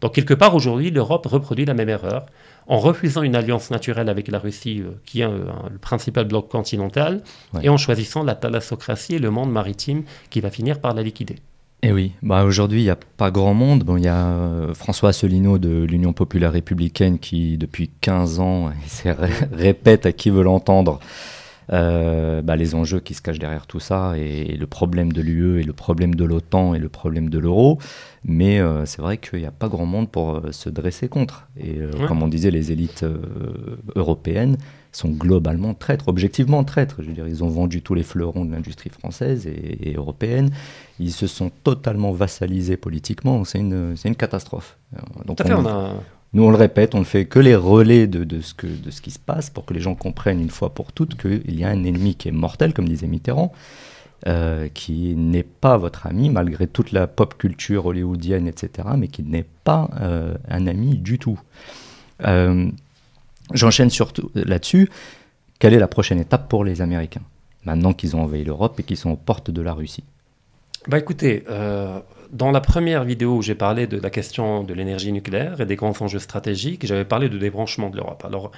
Donc 0.00 0.14
quelque 0.14 0.34
part 0.34 0.54
aujourd'hui, 0.54 0.92
l'Europe 0.92 1.26
reproduit 1.26 1.64
la 1.64 1.74
même 1.74 1.88
erreur 1.88 2.26
en 2.68 2.78
refusant 2.78 3.22
une 3.22 3.34
alliance 3.34 3.70
naturelle 3.72 4.08
avec 4.08 4.28
la 4.28 4.38
Russie, 4.38 4.80
euh, 4.80 4.90
qui 5.04 5.22
est 5.22 5.24
euh, 5.24 5.46
le 5.72 5.78
principal 5.78 6.26
bloc 6.26 6.48
continental, 6.48 7.22
Ouais. 7.54 7.62
et 7.64 7.68
en 7.68 7.76
choisissant 7.78 8.22
la 8.22 8.36
thalassocratie 8.36 9.16
et 9.16 9.18
le 9.18 9.30
monde 9.30 9.50
maritime 9.50 10.04
qui 10.30 10.40
va 10.40 10.50
finir 10.50 10.80
par 10.80 10.94
la 10.94 11.02
liquider. 11.02 11.36
Et 11.82 11.92
oui, 11.92 12.12
bah 12.22 12.44
aujourd'hui 12.44 12.80
il 12.80 12.84
n'y 12.84 12.90
a 12.90 12.98
pas 13.16 13.30
grand 13.30 13.54
monde. 13.54 13.84
Bon, 13.84 13.96
il 13.96 14.02
y 14.02 14.08
a 14.08 14.26
euh, 14.26 14.74
François 14.74 15.10
Asselineau 15.10 15.58
de 15.58 15.84
l'Union 15.84 16.12
populaire 16.12 16.52
républicaine 16.52 17.18
qui 17.20 17.56
depuis 17.56 17.88
15 18.00 18.40
ans 18.40 18.70
il 19.04 19.10
ré- 19.12 19.30
répète 19.52 20.04
à 20.04 20.12
qui 20.12 20.30
veut 20.30 20.42
l'entendre 20.42 20.98
euh, 21.72 22.42
bah, 22.42 22.56
les 22.56 22.74
enjeux 22.74 22.98
qui 22.98 23.14
se 23.14 23.22
cachent 23.22 23.38
derrière 23.38 23.66
tout 23.68 23.78
ça 23.78 24.14
et, 24.16 24.56
le 24.56 24.66
problème 24.66 25.12
de 25.12 25.20
l'UE 25.22 25.60
et 25.60 25.62
le 25.62 25.72
problème 25.72 26.16
de 26.16 26.24
l'OTAN 26.24 26.74
et 26.74 26.78
le 26.80 26.88
problème 26.88 27.28
de 27.30 27.38
l'euro. 27.38 27.78
Mais 28.24 28.58
euh, 28.58 28.84
c'est 28.84 29.00
vrai 29.02 29.18
qu'il 29.18 29.38
n'y 29.38 29.46
a 29.46 29.52
pas 29.52 29.68
grand 29.68 29.86
monde 29.86 30.10
pour 30.10 30.40
se 30.50 30.68
dresser 30.70 31.08
contre. 31.08 31.46
Et 31.56 31.78
Ouais. 31.80 32.06
comme 32.08 32.22
on 32.24 32.28
disait, 32.28 32.50
les 32.50 32.72
élites 32.72 33.04
européennes 33.94 34.56
sont 34.92 35.10
globalement 35.10 35.74
traîtres, 35.74 36.08
objectivement 36.08 36.64
traîtres. 36.64 36.96
Je 37.02 37.08
veux 37.08 37.12
dire, 37.14 37.28
ils 37.28 37.44
ont 37.44 37.48
vendu 37.48 37.82
tous 37.82 37.94
les 37.94 38.02
fleurons 38.02 38.44
de 38.44 38.52
l'industrie 38.52 38.90
française 38.90 39.46
et, 39.46 39.90
et 39.90 39.94
européenne. 39.94 40.50
Ils 40.98 41.12
se 41.12 41.26
sont 41.26 41.50
totalement 41.64 42.12
vassalisés 42.12 42.76
politiquement. 42.76 43.44
C'est 43.44 43.58
une, 43.60 43.96
c'est 43.96 44.08
une 44.08 44.16
catastrophe. 44.16 44.76
Euh, 44.96 45.00
Donc 45.26 45.36
Tout 45.36 45.42
à 45.44 45.46
fait, 45.46 45.54
on- 45.54 45.60
on 45.62 45.66
a, 45.66 45.94
nous, 46.34 46.42
on 46.44 46.50
le 46.50 46.56
répète, 46.56 46.94
on 46.94 46.98
ne 47.00 47.04
fait 47.04 47.24
que 47.24 47.38
les 47.38 47.54
relais 47.56 48.06
de, 48.06 48.22
de 48.24 48.40
ce 48.42 48.52
que, 48.54 48.66
de 48.66 48.90
ce 48.90 49.00
qui 49.00 49.10
se 49.10 49.18
passe 49.18 49.48
pour 49.50 49.64
que 49.64 49.72
les 49.72 49.80
gens 49.80 49.94
comprennent 49.94 50.40
une 50.40 50.50
fois 50.50 50.74
pour 50.74 50.92
toutes 50.92 51.16
qu'il 51.20 51.58
y 51.58 51.64
a 51.64 51.68
un 51.68 51.84
ennemi 51.84 52.16
qui 52.16 52.28
est 52.28 52.32
mortel, 52.32 52.74
comme 52.74 52.86
disait 52.88 53.06
Mitterrand, 53.06 53.50
euh, 54.26 54.68
qui 54.74 55.14
n'est 55.16 55.42
pas 55.42 55.78
votre 55.78 56.06
ami, 56.06 56.28
malgré 56.28 56.66
toute 56.66 56.92
la 56.92 57.06
pop 57.06 57.38
culture 57.38 57.86
hollywoodienne, 57.86 58.46
etc., 58.48 58.88
mais 58.98 59.08
qui 59.08 59.22
n'est 59.22 59.46
pas 59.64 59.88
euh, 60.00 60.34
un 60.50 60.66
ami 60.66 60.98
du 60.98 61.18
tout. 61.18 61.38
Euh, 62.26 62.68
J'enchaîne 63.54 63.90
surtout 63.90 64.30
là-dessus. 64.34 64.90
Quelle 65.58 65.74
est 65.74 65.78
la 65.78 65.88
prochaine 65.88 66.20
étape 66.20 66.48
pour 66.48 66.64
les 66.64 66.80
Américains 66.80 67.22
Maintenant 67.64 67.92
qu'ils 67.92 68.14
ont 68.16 68.22
envahi 68.22 68.44
l'Europe 68.44 68.78
et 68.80 68.82
qu'ils 68.82 68.96
sont 68.96 69.10
aux 69.10 69.16
portes 69.16 69.50
de 69.50 69.62
la 69.62 69.72
Russie? 69.72 70.04
Bah 70.86 70.98
écoutez, 70.98 71.44
euh, 71.50 71.98
dans 72.32 72.50
la 72.50 72.60
première 72.60 73.04
vidéo 73.04 73.36
où 73.36 73.42
j'ai 73.42 73.56
parlé 73.56 73.86
de 73.86 73.98
la 74.00 74.10
question 74.10 74.62
de 74.62 74.72
l'énergie 74.72 75.12
nucléaire 75.12 75.60
et 75.60 75.66
des 75.66 75.76
grands 75.76 75.94
enjeux 76.00 76.20
stratégiques, 76.20 76.86
j'avais 76.86 77.04
parlé 77.04 77.28
de 77.28 77.36
débranchement 77.36 77.90
de 77.90 77.96
l'Europe. 77.96 78.24
Alors, 78.24 78.52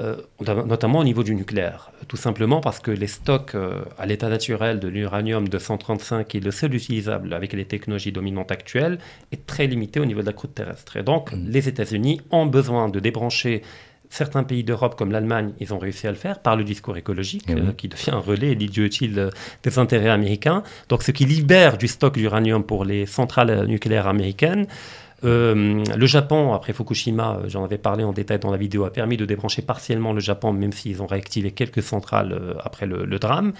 euh, 0.00 0.16
notamment 0.40 0.98
au 0.98 1.04
niveau 1.04 1.22
du 1.22 1.34
nucléaire, 1.34 1.90
tout 2.08 2.16
simplement 2.16 2.60
parce 2.60 2.80
que 2.80 2.90
les 2.90 3.06
stocks 3.06 3.54
euh, 3.54 3.82
à 3.96 4.06
l'état 4.06 4.28
naturel 4.28 4.80
de 4.80 4.88
l'uranium 4.88 5.48
235, 5.48 6.26
qui 6.26 6.36
est 6.38 6.40
le 6.40 6.50
seul 6.50 6.74
utilisable 6.74 7.32
avec 7.32 7.52
les 7.52 7.64
technologies 7.64 8.10
dominantes 8.12 8.50
actuelles, 8.50 8.98
est 9.32 9.46
très 9.46 9.66
limité 9.68 10.00
au 10.00 10.04
niveau 10.04 10.20
de 10.20 10.26
la 10.26 10.32
croûte 10.32 10.54
terrestre. 10.54 10.96
Et 10.96 11.02
donc, 11.04 11.32
Mm. 11.32 11.48
les 11.48 11.68
États-Unis 11.68 12.20
ont 12.30 12.46
besoin 12.46 12.88
de 12.88 12.98
débrancher 13.00 13.62
certains 14.14 14.44
pays 14.44 14.62
d'Europe 14.62 14.94
comme 14.96 15.10
l'Allemagne, 15.10 15.52
ils 15.58 15.74
ont 15.74 15.78
réussi 15.78 16.06
à 16.06 16.10
le 16.10 16.16
faire 16.16 16.38
par 16.38 16.54
le 16.56 16.64
discours 16.64 16.96
écologique, 16.96 17.44
Eh 17.48 17.52
euh, 17.52 17.72
qui 17.76 17.88
devient 17.88 18.12
un 18.12 18.18
relais 18.18 18.52
et 18.52 18.80
utile 18.80 19.18
euh, 19.18 19.30
des 19.64 19.78
intérêts 19.78 20.08
américains. 20.08 20.62
Donc 20.88 21.02
ce 21.02 21.10
qui 21.10 21.24
libère 21.24 21.78
du 21.78 21.88
stock 21.88 22.14
d'uranium 22.14 22.62
pour 22.64 22.84
les 22.84 23.06
centrales 23.06 23.50
euh, 23.50 23.66
nucléaires 23.66 24.06
américaines. 24.06 24.66
Euh, 25.24 25.82
le 25.96 26.06
Japon, 26.06 26.52
après 26.52 26.72
Fukushima, 26.74 27.40
j'en 27.48 27.64
avais 27.64 27.78
parlé 27.78 28.04
en 28.04 28.12
détail 28.12 28.38
dans 28.38 28.50
la 28.50 28.58
vidéo, 28.58 28.84
a 28.84 28.92
permis 28.92 29.16
de 29.16 29.24
débrancher 29.24 29.62
partiellement 29.62 30.12
le 30.12 30.20
Japon, 30.20 30.52
même 30.52 30.72
s'ils 30.72 31.00
ont 31.02 31.06
réactivé 31.06 31.50
quelques 31.50 31.82
centrales 31.82 32.38
après 32.62 32.84
le, 32.86 33.06
le 33.06 33.18
drame. 33.18 33.54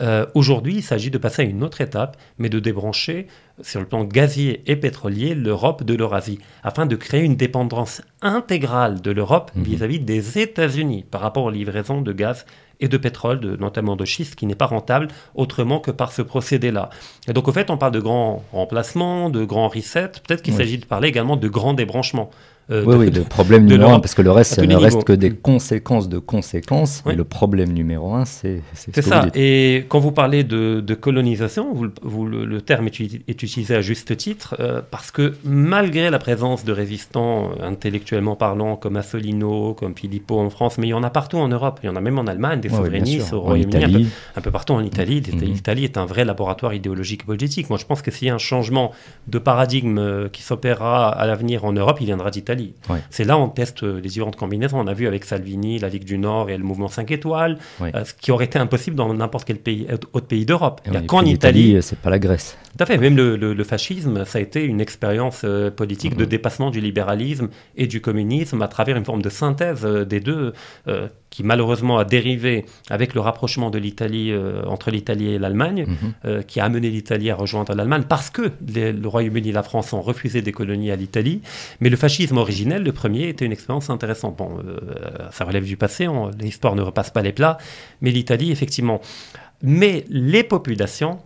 Euh, 0.00 0.26
Aujourd'hui, 0.34 0.76
il 0.76 0.82
s'agit 0.82 1.10
de 1.10 1.18
passer 1.18 1.42
à 1.42 1.44
une 1.44 1.62
autre 1.62 1.80
étape, 1.80 2.16
mais 2.38 2.48
de 2.48 2.60
débrancher 2.60 3.26
sur 3.62 3.80
le 3.80 3.86
plan 3.86 4.04
gazier 4.04 4.62
et 4.66 4.76
pétrolier 4.76 5.34
l'Europe 5.34 5.82
de 5.84 5.94
l'Eurasie, 5.94 6.38
afin 6.62 6.86
de 6.86 6.96
créer 6.96 7.22
une 7.22 7.36
dépendance 7.36 8.02
intégrale 8.20 9.00
de 9.00 9.10
l'Europe 9.10 9.50
Mhm. 9.54 9.62
vis-à-vis 9.62 10.00
des 10.00 10.38
États-Unis 10.38 11.04
par 11.10 11.20
rapport 11.20 11.44
aux 11.44 11.50
livraisons 11.50 12.02
de 12.02 12.12
gaz 12.12 12.44
et 12.80 12.88
de 12.88 12.96
pétrole, 12.96 13.38
de- 13.40 13.56
notamment 13.56 13.94
de 13.94 14.04
schiste, 14.04 14.34
qui 14.34 14.44
n'est 14.46 14.56
pas 14.56 14.66
rentable 14.66 15.08
autrement 15.36 15.78
que 15.78 15.92
par 15.92 16.10
ce 16.12 16.20
procédé-là. 16.22 16.90
Et 17.28 17.32
donc, 17.32 17.46
au 17.46 17.52
fait, 17.52 17.70
on 17.70 17.76
parle 17.78 17.92
de 17.92 18.00
grands 18.00 18.42
remplacements, 18.52 19.30
de 19.30 19.44
grands 19.44 19.68
resets. 19.68 20.08
Peut-être 20.26 20.42
qu'il 20.42 20.54
Oui. 20.54 20.58
s'agit 20.58 20.78
de 20.78 20.84
parler 20.86 21.08
également 21.08 21.36
de 21.36 21.48
grands 21.48 21.74
débranchements. 21.74 22.30
Euh, 22.70 22.84
Oui, 22.86 22.94
de- 22.94 23.00
oui, 23.00 23.10
le 23.10 23.22
problème 23.22 23.64
numéro 23.66 23.90
un, 23.90 24.00
parce 24.00 24.14
que 24.14 24.22
le 24.22 24.30
reste, 24.30 24.54
ça 24.54 24.62
ne 24.66 24.76
reste 24.76 25.04
que 25.04 25.12
des 25.12 25.30
conséquences 25.30 26.08
de 26.08 26.18
conséquences. 26.18 27.02
Oui. 27.06 27.12
Et 27.12 27.16
le 27.16 27.24
problème 27.24 27.72
numéro 27.72 28.14
un, 28.14 28.24
c'est 28.24 28.62
c'est 28.74 28.94
ce 28.94 29.02
ça. 29.02 29.26
Et 29.34 29.84
quand 29.88 29.98
vous 29.98 30.12
parlez 30.12 30.44
de, 30.44 30.80
de 30.80 30.94
colonisation, 30.94 31.72
vous, 31.74 31.84
le- 31.84 31.92
vous 32.02 32.26
le, 32.26 32.44
le 32.44 32.60
terme 32.62 32.86
est, 32.86 32.98
uti- 33.00 33.22
est 33.28 33.42
utilisé 33.42 33.74
à 33.74 33.80
juste 33.80 34.16
titre, 34.16 34.56
euh, 34.60 34.80
parce 34.90 35.10
que 35.10 35.34
malgré 35.44 36.10
la 36.10 36.18
présence 36.18 36.64
de 36.64 36.72
résistants 36.72 37.50
euh, 37.60 37.66
intellectuellement 37.68 38.36
parlant, 38.36 38.76
comme 38.76 38.96
Assolino, 38.96 39.74
comme 39.74 39.94
Filippo 39.96 40.38
en 40.38 40.50
France, 40.50 40.78
mais 40.78 40.86
il 40.86 40.90
y 40.90 40.94
en 40.94 41.02
a 41.02 41.10
partout 41.10 41.38
en 41.38 41.48
Europe, 41.48 41.80
il 41.82 41.86
y 41.86 41.88
en 41.88 41.96
a 41.96 42.00
même 42.00 42.18
en 42.18 42.26
Allemagne, 42.26 42.60
des 42.60 42.68
souverainistes, 42.68 43.32
au 43.32 43.40
Royaume-Uni, 43.40 43.76
un 43.76 43.80
peu, 43.80 43.88
Italie, 43.92 44.08
un 44.36 44.40
peu 44.40 44.50
partout 44.50 44.72
en 44.74 44.82
Italie. 44.84 45.22
Mhm. 45.32 45.40
L'Italie 45.40 45.84
est 45.84 45.96
un 45.98 46.06
vrai 46.06 46.24
laboratoire 46.24 46.74
idéologique 46.74 47.22
et 47.22 47.26
politique. 47.26 47.68
Moi, 47.70 47.78
je 47.78 47.84
pense 47.86 48.02
que 48.02 48.10
s'il 48.10 48.28
y 48.28 48.30
a 48.30 48.34
un 48.34 48.38
changement 48.38 48.92
de 49.28 49.38
paradigme 49.38 50.28
qui 50.30 50.42
s'opérera 50.42 51.08
à 51.08 51.26
l'avenir 51.26 51.64
en 51.64 51.72
Europe, 51.72 51.98
il 52.00 52.06
viendra 52.06 52.30
d'Italie. 52.30 52.51
C'est 53.10 53.24
là 53.24 53.38
où 53.38 53.40
on 53.40 53.48
teste 53.48 53.82
euh, 53.82 54.00
les 54.00 54.08
différentes 54.08 54.36
combinaisons. 54.36 54.78
On 54.78 54.86
a 54.86 54.94
vu 54.94 55.06
avec 55.06 55.24
Salvini, 55.24 55.78
la 55.78 55.88
Ligue 55.88 56.04
du 56.04 56.18
Nord 56.18 56.50
et 56.50 56.56
le 56.56 56.64
mouvement 56.64 56.88
5 56.88 57.10
étoiles, 57.10 57.58
euh, 57.80 58.04
ce 58.04 58.14
qui 58.14 58.30
aurait 58.30 58.46
été 58.46 58.58
impossible 58.58 58.96
dans 58.96 59.12
n'importe 59.12 59.44
quel 59.44 59.58
pays, 59.58 59.86
autre 60.12 60.26
pays 60.26 60.44
d'Europe. 60.46 60.80
Il 60.86 60.92
n'y 60.92 60.96
a 60.98 61.02
qu'en 61.02 61.24
Italie. 61.24 61.62
l'Italie, 61.62 61.82
c'est 61.82 61.98
pas 61.98 62.10
la 62.10 62.18
Grèce. 62.18 62.56
Tout 62.76 62.82
à 62.82 62.86
fait. 62.86 62.96
Même 62.98 63.16
le, 63.16 63.36
le- 63.36 63.52
le 63.52 63.64
fascisme, 63.64 64.24
ça 64.24 64.38
a 64.38 64.40
été 64.40 64.64
une 64.64 64.80
expérience 64.80 65.42
euh, 65.44 65.70
politique 65.70 66.16
de 66.16 66.22
Mhm. 66.24 66.28
dépassement 66.30 66.70
du 66.70 66.80
libéralisme 66.80 67.48
et 67.76 67.86
du 67.86 68.00
communisme 68.00 68.62
à 68.62 68.68
travers 68.68 68.96
une 68.96 69.04
forme 69.04 69.20
de 69.22 69.28
synthèse 69.28 69.84
euh, 69.84 70.04
des 70.06 70.20
deux, 70.20 70.52
euh, 70.88 71.08
qui 71.30 71.42
malheureusement 71.42 71.98
a 71.98 72.04
dérivé 72.04 72.64
avec 72.90 73.14
le 73.14 73.20
rapprochement 73.20 73.70
de 73.70 73.78
l'Italie 73.78 74.32
entre 74.66 74.90
l'Italie 74.90 75.32
et 75.34 75.38
l'Allemagne, 75.38 75.86
Mhm. 76.24 76.42
qui 76.44 76.60
a 76.60 76.64
amené 76.66 76.90
l'Italie 76.90 77.30
à 77.30 77.34
rejoindre 77.34 77.74
l'Allemagne 77.74 78.02
parce 78.06 78.28
que 78.28 78.50
les- 78.68 78.92
le 78.92 79.08
Royaume-Uni 79.08 79.48
et 79.48 79.52
la 79.52 79.62
France 79.62 79.94
ont 79.94 80.02
refusé 80.02 80.42
des 80.42 80.52
colonies 80.52 80.90
à 80.90 80.96
l'Italie. 80.96 81.40
Mais 81.80 81.88
le 81.88 81.96
fascisme 81.96 82.36
originel, 82.36 82.82
le 82.82 82.92
premier, 82.92 83.28
était 83.30 83.46
une 83.46 83.52
expérience 83.52 83.88
intéressante. 83.88 84.36
Bon, 84.36 84.58
ça 85.30 85.44
relève 85.46 85.64
du 85.64 85.78
passé, 85.78 86.06
l'histoire 86.38 86.74
ne 86.76 86.82
repasse 86.82 87.08
pas 87.10 87.22
les 87.22 87.32
plats, 87.32 87.56
mais 88.02 88.10
l'Italie, 88.10 88.50
effectivement. 88.52 89.00
Mais 89.62 90.04
les 90.10 90.42
populations, 90.42 91.18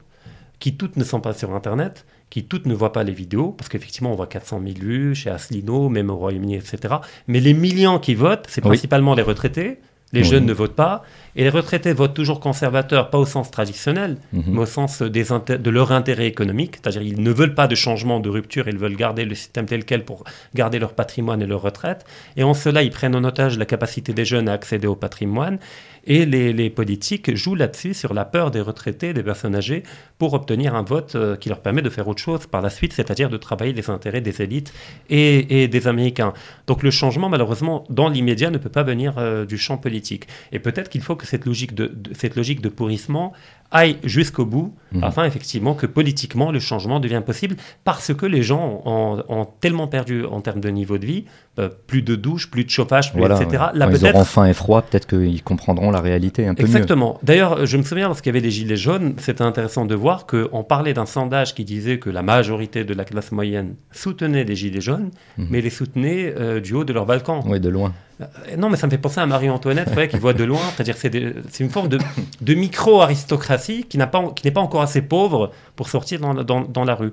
qui 0.58 0.76
toutes 0.76 0.96
ne 0.96 1.04
sont 1.04 1.20
pas 1.20 1.34
sur 1.34 1.54
Internet, 1.54 2.06
qui 2.30 2.44
toutes 2.44 2.66
ne 2.66 2.74
voient 2.74 2.92
pas 2.92 3.04
les 3.04 3.12
vidéos, 3.12 3.52
parce 3.52 3.68
qu'effectivement, 3.68 4.12
on 4.12 4.16
voit 4.16 4.26
400 4.26 4.60
000 4.64 4.74
vues 4.80 5.14
chez 5.14 5.30
Asselineau, 5.30 5.88
même 5.88 6.10
au 6.10 6.16
Royaume-Uni, 6.16 6.56
etc. 6.56 6.94
Mais 7.28 7.40
les 7.40 7.54
millions 7.54 7.98
qui 7.98 8.14
votent, 8.14 8.46
c'est 8.48 8.62
Oui. 8.64 8.70
principalement 8.70 9.14
les 9.14 9.22
retraités. 9.22 9.78
Les 10.12 10.20
Oui. 10.22 10.28
jeunes 10.28 10.46
ne 10.46 10.52
votent 10.52 10.76
pas. 10.76 11.02
Et 11.34 11.42
les 11.42 11.48
retraités 11.50 11.92
votent 11.92 12.14
toujours 12.14 12.38
conservateurs, 12.38 13.10
pas 13.10 13.18
au 13.18 13.26
sens 13.26 13.50
traditionnel, 13.50 14.18
Mhm. 14.32 14.42
mais 14.46 14.60
au 14.60 14.66
sens 14.66 15.02
des 15.02 15.24
de 15.24 15.70
leur 15.70 15.90
intérêt 15.90 16.26
économique. 16.28 16.76
C'est-à-dire 16.80 17.02
ils 17.02 17.20
ne 17.20 17.30
veulent 17.32 17.56
pas 17.56 17.66
de 17.66 17.74
changement, 17.74 18.20
de 18.20 18.28
rupture, 18.28 18.68
ils 18.68 18.78
veulent 18.78 18.94
garder 18.96 19.24
le 19.24 19.34
système 19.34 19.66
tel 19.66 19.84
quel 19.84 20.04
pour 20.04 20.22
garder 20.54 20.78
leur 20.78 20.94
patrimoine 20.94 21.42
et 21.42 21.46
leur 21.46 21.60
retraite. 21.60 22.04
Et 22.36 22.44
en 22.44 22.54
cela, 22.54 22.82
ils 22.84 22.90
prennent 22.92 23.16
en 23.16 23.24
otage 23.24 23.58
la 23.58 23.66
capacité 23.66 24.12
des 24.12 24.24
jeunes 24.24 24.48
à 24.48 24.52
accéder 24.52 24.86
au 24.86 24.94
patrimoine. 24.94 25.58
Et 26.06 26.26
les, 26.26 26.70
politiques 26.70 27.34
jouent 27.34 27.54
là-dessus, 27.54 27.94
sur 27.94 28.14
la 28.14 28.24
peur 28.24 28.50
des 28.50 28.60
retraités, 28.60 29.12
des 29.12 29.22
personnes 29.22 29.54
âgées, 29.54 29.82
pour 30.18 30.34
obtenir 30.34 30.74
un 30.74 30.82
vote 30.82 31.14
euh, 31.14 31.36
qui 31.36 31.48
leur 31.48 31.60
permet 31.60 31.82
de 31.82 31.90
faire 31.90 32.06
autre 32.08 32.22
chose 32.22 32.46
par 32.46 32.62
la 32.62 32.70
suite, 32.70 32.92
c'est-à-dire 32.92 33.28
de 33.28 33.36
travailler 33.36 33.72
les 33.72 33.90
intérêts 33.90 34.20
des 34.20 34.42
élites 34.42 34.72
et, 35.10 35.68
des 35.68 35.88
Américains. 35.88 36.32
Donc 36.66 36.82
le 36.82 36.90
changement, 36.90 37.28
malheureusement, 37.28 37.84
dans 37.90 38.08
l'immédiat, 38.08 38.50
ne 38.50 38.58
peut 38.58 38.68
pas 38.68 38.82
venir 38.82 39.14
euh, 39.18 39.44
du 39.44 39.58
champ 39.58 39.76
politique. 39.78 39.86
politique. 39.96 40.28
Et 40.52 40.58
peut-être 40.58 40.88
qu'il 40.88 41.00
faut 41.00 41.16
que 41.16 41.26
cette 41.26 41.46
logique 41.46 41.74
de, 41.74 41.92
cette 42.12 42.36
logique 42.36 42.60
de 42.60 42.68
pourrissement 42.68 43.32
aille 43.76 43.98
jusqu'au 44.02 44.44
bout, 44.44 44.74
mhm. 44.92 45.04
afin 45.04 45.24
effectivement 45.24 45.74
que 45.74 45.86
politiquement 45.86 46.50
le 46.50 46.60
changement 46.60 46.98
devienne 47.00 47.22
possible, 47.22 47.56
parce 47.84 48.12
que 48.14 48.26
les 48.26 48.42
gens 48.42 48.82
ont, 48.84 49.46
tellement 49.60 49.86
perdu 49.86 50.24
en 50.24 50.40
termes 50.40 50.60
de 50.60 50.68
niveau 50.68 50.98
de 50.98 51.06
vie, 51.06 51.24
euh, 51.58 51.68
plus 51.86 52.02
de 52.02 52.16
douche, 52.16 52.50
plus 52.50 52.64
de 52.64 52.70
chauffage, 52.70 53.12
etc. 53.14 53.64
Là, 53.74 53.88
ils 53.90 54.06
auront 54.06 54.24
faim 54.24 54.46
et 54.46 54.54
froid, 54.54 54.82
peut-être 54.82 55.06
qu'ils 55.06 55.42
comprendront 55.42 55.90
la 55.90 56.00
réalité 56.00 56.46
un 56.46 56.54
peu 56.54 56.62
Exactement. 56.62 57.18
D'ailleurs, 57.22 57.66
je 57.66 57.76
me 57.76 57.82
souviens 57.82 58.08
lorsqu'il 58.08 58.30
y 58.30 58.36
avait 58.36 58.44
les 58.44 58.50
gilets 58.50 58.76
jaunes, 58.76 59.14
c'était 59.18 59.42
intéressant 59.42 59.84
de 59.84 59.94
voir 59.94 60.26
qu'on 60.26 60.64
parlait 60.64 60.94
d'un 60.94 61.06
sondage 61.06 61.54
qui 61.54 61.64
disait 61.64 61.98
que 61.98 62.10
la 62.10 62.22
majorité 62.22 62.84
de 62.84 62.94
la 62.94 63.04
classe 63.04 63.32
moyenne 63.32 63.76
soutenait 63.92 64.44
les 64.44 64.56
gilets 64.56 64.80
jaunes, 64.80 65.10
mhm. 65.38 65.46
mais 65.50 65.60
les 65.60 65.70
soutenait 65.70 66.34
euh, 66.36 66.60
du 66.60 66.74
haut 66.74 66.84
de 66.84 66.92
leur 66.92 67.06
balcon. 67.06 67.42
Oui, 67.46 67.60
de 67.60 67.68
loin. 67.68 67.92
Euh, 68.20 68.56
non, 68.56 68.70
mais 68.70 68.76
ça 68.76 68.86
me 68.86 68.90
fait 68.90 68.98
penser 68.98 69.20
à 69.20 69.26
Marie-Antoinette, 69.26 69.90
qui 70.08 70.16
voit 70.18 70.32
de 70.32 70.44
loin. 70.44 70.60
C'est-à-dire 70.74 70.96
c'est 70.96 71.62
une 71.62 71.70
forme 71.70 71.88
de, 71.88 72.54
micro-aristocratie 72.54 73.84
qui 73.84 73.98
n'est 73.98 74.06
pas, 74.06 74.60
encore 74.60 74.82
assez 74.82 75.02
pauvre 75.02 75.52
pour 75.74 75.88
sortir 75.88 76.20
dans, 76.20 76.84
la 76.84 76.94
rue. 76.94 77.12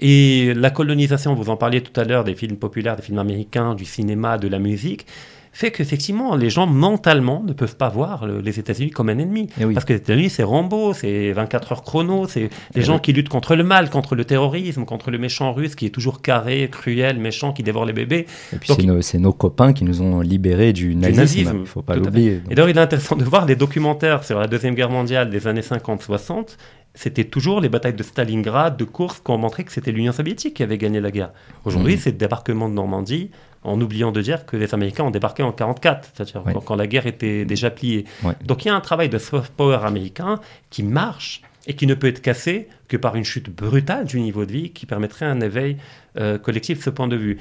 Et 0.00 0.52
la 0.54 0.70
colonisation, 0.70 1.34
vous 1.34 1.50
en 1.50 1.56
parliez 1.56 1.82
tout 1.82 1.98
à 2.00 2.04
l'heure, 2.04 2.24
des 2.24 2.34
films 2.34 2.56
populaires, 2.56 2.96
des 2.96 3.02
films 3.02 3.18
américains, 3.18 3.74
du 3.74 3.84
cinéma, 3.84 4.38
de 4.38 4.48
la 4.48 4.58
musique, 4.58 5.06
fait 5.52 5.70
qu'effectivement, 5.70 6.36
les 6.36 6.48
gens 6.48 6.66
mentalement 6.66 7.42
ne 7.44 7.52
peuvent 7.52 7.76
pas 7.76 7.88
voir 7.88 8.26
les 8.26 8.58
États-Unis 8.58 8.90
comme 8.90 9.08
un 9.08 9.18
ennemi. 9.18 9.48
Eh 9.60 9.66
Parce 9.66 9.84
que 9.84 9.92
les 9.92 9.98
États-Unis, 9.98 10.30
c'est 10.30 10.42
Rambo, 10.42 10.94
c'est 10.94 11.32
24 11.32 11.72
heures 11.72 11.82
chrono, 11.82 12.26
c'est 12.28 12.42
des 12.42 12.50
eh 12.76 12.82
gens 12.82 12.98
qui 12.98 13.12
luttent 13.12 13.28
contre 13.28 13.56
le 13.56 13.64
mal, 13.64 13.90
contre 13.90 14.14
le 14.14 14.24
terrorisme, 14.24 14.84
contre 14.84 15.10
le 15.10 15.18
méchant 15.18 15.52
russe 15.52 15.74
qui 15.74 15.86
est 15.86 15.90
toujours 15.90 16.22
carré, 16.22 16.68
cruel, 16.70 17.18
méchant, 17.18 17.52
qui 17.52 17.62
dévore 17.62 17.84
les 17.84 17.92
bébés. 17.92 18.26
Et 18.52 18.56
puis 18.56 18.72
c'est 19.02 19.18
nos, 19.18 19.32
copains 19.32 19.72
qui 19.72 19.84
nous 19.84 20.02
ont 20.02 20.20
libérés 20.20 20.72
du 20.72 20.94
nazisme. 20.94 21.50
Il 21.54 21.60
ne 21.60 21.64
faut 21.64 21.82
pas 21.82 21.96
l'oublier. 21.96 22.40
Et 22.50 22.54
d'ailleurs, 22.54 22.70
il 22.70 22.76
est 22.76 22.80
intéressant 22.80 23.16
de 23.16 23.24
voir 23.24 23.46
les 23.46 23.56
documentaires 23.56 24.24
sur 24.24 24.38
la 24.38 24.46
Deuxième 24.46 24.74
Guerre 24.74 24.90
mondiale 24.90 25.30
des 25.30 25.46
années 25.46 25.62
50-60 25.62 26.56
c'était 26.94 27.24
toujours 27.24 27.60
les 27.60 27.68
batailles 27.68 27.94
de 27.94 28.02
Stalingrad, 28.02 28.76
de 28.76 28.84
Kursk, 28.84 29.24
qui 29.24 29.30
ont 29.30 29.38
montré 29.38 29.64
que 29.64 29.72
c'était 29.72 29.92
l'Union 29.92 30.12
soviétique 30.12 30.54
qui 30.54 30.62
avait 30.62 30.78
gagné 30.78 31.00
la 31.00 31.10
guerre. 31.10 31.30
Aujourd'hui, 31.64 31.94
mmh. 31.94 31.98
c'est 31.98 32.10
le 32.10 32.16
débarquement 32.16 32.68
de 32.68 32.74
Normandie, 32.74 33.30
en 33.62 33.80
oubliant 33.80 34.12
de 34.12 34.22
dire 34.22 34.46
que 34.46 34.56
les 34.56 34.74
Américains 34.74 35.04
ont 35.04 35.10
débarqué 35.10 35.42
en 35.42 35.52
1944, 35.52 36.10
c'est-à-dire 36.14 36.42
quand 36.64 36.76
la 36.76 36.86
guerre 36.86 37.06
était 37.06 37.44
déjà 37.44 37.70
pliée. 37.70 38.04
Donc 38.44 38.64
il 38.64 38.68
y 38.68 38.70
a 38.70 38.74
un 38.74 38.80
travail 38.80 39.08
de 39.08 39.18
soft 39.18 39.52
power 39.54 39.80
américain 39.84 40.40
qui 40.70 40.82
marche 40.82 41.42
et 41.66 41.74
qui 41.74 41.86
ne 41.86 41.94
peut 41.94 42.06
être 42.06 42.22
cassé 42.22 42.68
que 42.88 42.96
par 42.96 43.16
une 43.16 43.24
chute 43.24 43.50
brutale 43.50 44.06
du 44.06 44.20
niveau 44.20 44.44
de 44.44 44.52
vie 44.52 44.70
qui 44.70 44.86
permettrait 44.86 45.26
un 45.26 45.40
éveil 45.40 45.76
euh, 46.18 46.38
collectif 46.38 46.78
de 46.78 46.82
ce 46.82 46.90
point 46.90 47.06
de 47.06 47.16
vue. 47.16 47.38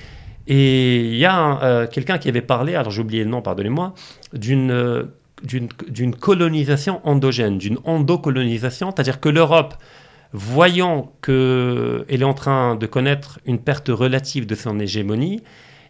Et 0.47 0.99
il 1.05 1.17
y 1.17 1.25
a 1.25 1.63
euh, 1.63 1.88
quelqu'un 1.88 2.17
qui 2.17 2.27
avait 2.27 2.41
parlé, 2.41 2.75
alors 2.75 2.91
j'ai 2.91 3.01
oublié 3.01 3.23
le 3.23 3.29
nom, 3.29 3.41
pardonnez-moi, 3.41 3.93
d'une 4.34 4.71
euh, 4.71 5.03
d'une 5.41 6.13
colonisation 6.13 6.99
endogène, 7.05 7.58
d'une 7.58 7.77
endocolonisation, 7.86 8.91
c'est-à-dire 8.91 9.21
que 9.21 9.29
l'Europe, 9.29 9.73
voyant 10.34 11.13
qu'elle 11.21 12.03
est 12.10 12.23
en 12.23 12.34
train 12.34 12.75
de 12.75 12.86
connaître 12.86 13.39
une 13.45 13.58
perte 13.58 13.88
relative 13.88 14.45
de 14.45 14.55
son 14.55 14.82
hégémonie, 14.82 15.41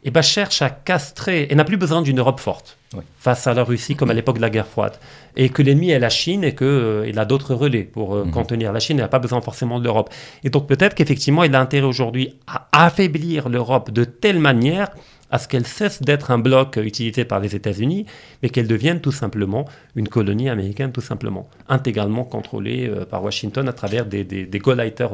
eh 0.04 0.12
ben, 0.12 0.22
cherche 0.22 0.62
à 0.62 0.70
castrer, 0.70 1.48
et 1.50 1.56
n'a 1.56 1.66
plus 1.66 1.78
besoin 1.78 2.02
d'une 2.02 2.20
Europe 2.20 2.40
forte 2.40 2.78
face 3.18 3.46
à 3.48 3.54
la 3.54 3.64
Russie 3.64 3.96
comme 3.96 4.10
à 4.10 4.14
l'époque 4.14 4.38
de 4.38 4.42
la 4.42 4.50
guerre 4.50 4.68
froide, 4.68 4.94
et 5.36 5.50
que 5.50 5.62
l'ennemi 5.62 5.92
est 5.92 6.00
la 6.00 6.10
Chine 6.10 6.44
et 6.44 6.56
qu'il 6.56 6.66
euh, 6.68 7.12
a 7.16 7.26
d'autres 7.26 7.54
relais 7.54 7.84
pour 7.84 8.16
euh, 8.16 8.26
mhm. 8.26 8.32
contenir 8.32 8.74
la 8.74 8.80
Chine, 8.80 8.98
il 8.98 9.02
n'a 9.02 9.08
pas 9.08 9.20
besoin 9.20 9.42
forcément 9.42 9.80
de 9.80 9.84
l'Europe. 9.84 10.10
Et 10.44 10.50
donc 10.50 10.68
peut-être 10.68 10.96
qu'effectivement 10.96 11.44
il 11.44 11.54
a 11.54 11.60
intérêt 11.60 11.86
aujourd'hui 11.86 12.36
à 12.48 12.68
affaiblir 12.72 13.50
l'Europe 13.50 13.92
de 13.92 14.06
telle 14.06 14.40
manière 14.40 14.90
à 15.32 15.38
ce 15.38 15.48
qu'elle 15.48 15.68
cesse 15.68 16.02
d'être 16.02 16.32
un 16.32 16.40
bloc 16.40 16.78
utilisé 16.78 17.24
par 17.24 17.40
les 17.40 17.56
États-Unis, 17.56 18.06
mais 18.42 18.50
qu'elle 18.50 18.68
devienne 18.68 19.00
tout 19.00 19.12
simplement 19.12 19.66
une 19.96 20.10
colonie 20.10 20.50
américaine, 20.50 20.92
tout 20.92 21.02
simplement, 21.02 21.48
intégralement 21.68 22.24
contrôlée 22.24 22.88
euh, 22.88 23.06
par 23.06 23.24
Washington 23.24 23.68
à 23.68 23.74
travers 23.74 24.06
des, 24.06 24.24
des, 24.24 24.46
des 24.46 24.62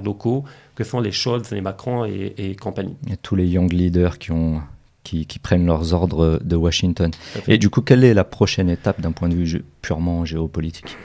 locaux 0.04 0.46
que 0.76 0.84
sont 0.86 1.02
les 1.02 1.12
Scholz, 1.12 1.52
les 1.52 1.62
Macron 1.62 2.06
et, 2.06 2.34
et 2.38 2.56
compagnie. 2.56 2.96
Et 3.12 3.18
tous 3.18 3.36
les 3.36 3.46
young 3.46 3.72
leaders 3.74 4.18
qui 4.18 4.32
ont 4.32 4.62
qui, 5.06 5.40
prennent 5.40 5.66
leurs 5.66 5.94
ordres 5.94 6.40
de 6.44 6.56
Washington. 6.56 7.12
Et 7.48 7.58
du 7.58 7.70
coup, 7.70 7.82
quelle 7.82 8.04
est 8.04 8.14
la 8.14 8.24
prochaine 8.24 8.70
étape 8.70 9.00
d'un 9.00 9.12
point 9.12 9.30
de 9.30 9.36
vue 9.36 9.64
purement 9.82 10.26
géopolitique? 10.26 10.98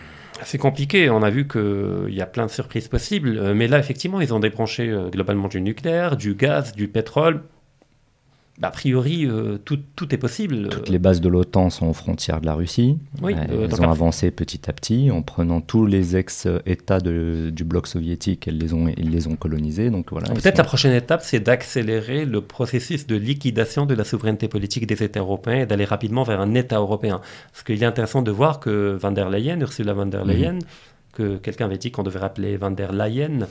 C'est 0.42 0.58
compliqué, 0.58 1.10
on 1.10 1.22
a 1.22 1.28
vu 1.28 1.46
qu'il 1.46 2.14
y 2.14 2.22
a 2.22 2.26
plein 2.26 2.46
de 2.46 2.50
surprises 2.50 2.88
possibles, 2.88 3.36
euh, 3.36 3.54
mais 3.54 3.68
là 3.68 3.78
effectivement 3.78 4.22
ils 4.22 4.32
ont 4.32 4.40
débranché 4.40 4.88
euh, 4.88 5.10
globalement 5.10 5.48
du 5.48 5.60
nucléaire, 5.60 6.16
du 6.16 6.34
gaz, 6.34 6.72
du 6.72 6.88
pétrole, 6.88 7.42
a 8.62 8.70
priori, 8.70 9.26
euh, 9.26 9.58
tout, 9.64 9.78
tout, 9.96 10.14
est 10.14 10.18
possible. 10.18 10.68
Toutes 10.68 10.88
les 10.88 10.98
bases 10.98 11.20
de 11.20 11.28
l'OTAN 11.28 11.70
sont 11.70 11.86
aux 11.86 11.94
frontières 11.94 12.40
de 12.40 12.46
la 12.46 12.54
Russie. 12.54 12.98
Oui, 13.22 13.34
euh, 13.34 13.66
elles 13.66 13.80
ont 13.80 13.90
avancé 13.90 14.30
petit 14.30 14.68
à 14.68 14.72
petit 14.72 15.10
en 15.10 15.22
prenant 15.22 15.60
tous 15.60 15.86
les 15.86 16.16
ex-États 16.16 17.00
du 17.00 17.64
bloc 17.64 17.86
soviétique, 17.86 18.48
elles 18.48 18.58
les 18.58 18.74
ont, 18.74 18.88
ils 18.96 19.10
les 19.10 19.26
ont 19.26 19.36
colonisés. 19.36 19.90
Donc 19.90 20.10
voilà. 20.10 20.28
Peut-être 20.28 20.58
la 20.58 20.64
prochaine 20.64 20.92
étape, 20.92 21.22
c'est 21.22 21.40
d'accélérer 21.40 22.24
le 22.24 22.42
processus 22.42 23.06
de 23.06 23.16
liquidation 23.16 23.86
de 23.86 23.94
la 23.94 24.04
souveraineté 24.04 24.48
politique 24.48 24.86
des 24.86 25.02
États 25.02 25.20
européens 25.20 25.62
et 25.62 25.66
d'aller 25.66 25.84
rapidement 25.86 26.24
vers 26.24 26.40
un 26.40 26.54
État 26.54 26.76
européen. 26.76 27.20
Parce 27.52 27.62
qu'il 27.62 27.82
est 27.82 27.86
intéressant 27.86 28.22
de 28.22 28.30
voir 28.30 28.60
que 28.60 28.98
van 29.00 29.12
der 29.12 29.30
Leyen, 29.30 29.60
Ursula 29.60 29.94
von 29.94 30.06
der 30.06 30.24
Leyen, 30.24 30.58
que 31.12 31.36
quelqu'un 31.36 31.66
avait 31.66 31.78
dit 31.78 31.90
qu'on 31.90 32.02
devait 32.02 32.18
rappeler 32.18 32.56
van 32.56 32.70
der 32.70 32.92
Leyen, 32.92 33.46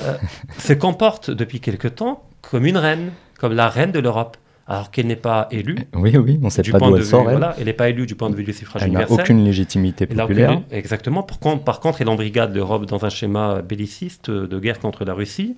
euh, 0.00 0.16
se 0.58 0.72
comporte 0.72 1.30
depuis 1.30 1.60
quelque 1.60 1.88
temps 1.88 2.24
comme 2.42 2.66
une 2.66 2.78
reine 2.78 3.12
comme 3.42 3.54
la 3.54 3.68
reine 3.68 3.90
de 3.90 3.98
l'Europe, 3.98 4.36
alors 4.68 4.92
qu'elle 4.92 5.08
n'est 5.08 5.16
pas 5.16 5.48
élue. 5.50 5.76
Oui, 5.94 6.16
oui, 6.16 6.38
on 6.40 6.44
ne 6.44 6.50
sait 6.50 6.62
pas 6.62 6.78
d'où 6.78 6.96
elle 6.96 7.04
sort. 7.04 7.28
elle 7.58 7.64
n'est 7.64 7.72
pas 7.72 7.88
élue 7.88 8.06
du 8.06 8.14
point 8.14 8.30
de 8.30 8.36
vue 8.36 8.44
du 8.44 8.52
suffrage 8.52 8.82
elle 8.82 8.90
universel. 8.90 9.08
Elle 9.10 9.16
n'a 9.16 9.22
aucune 9.24 9.44
légitimité 9.44 10.06
populaire. 10.06 10.62
exactement. 10.70 11.24
Par 11.24 11.40
contre, 11.40 11.64
par 11.64 11.80
contre, 11.80 12.00
elle 12.00 12.08
embrigade 12.08 12.54
l'Europe 12.54 12.86
dans 12.86 13.04
un 13.04 13.08
schéma 13.08 13.62
belliciste 13.62 14.30
de 14.30 14.58
guerre 14.60 14.78
contre 14.78 15.04
la 15.04 15.12
Russie. 15.12 15.56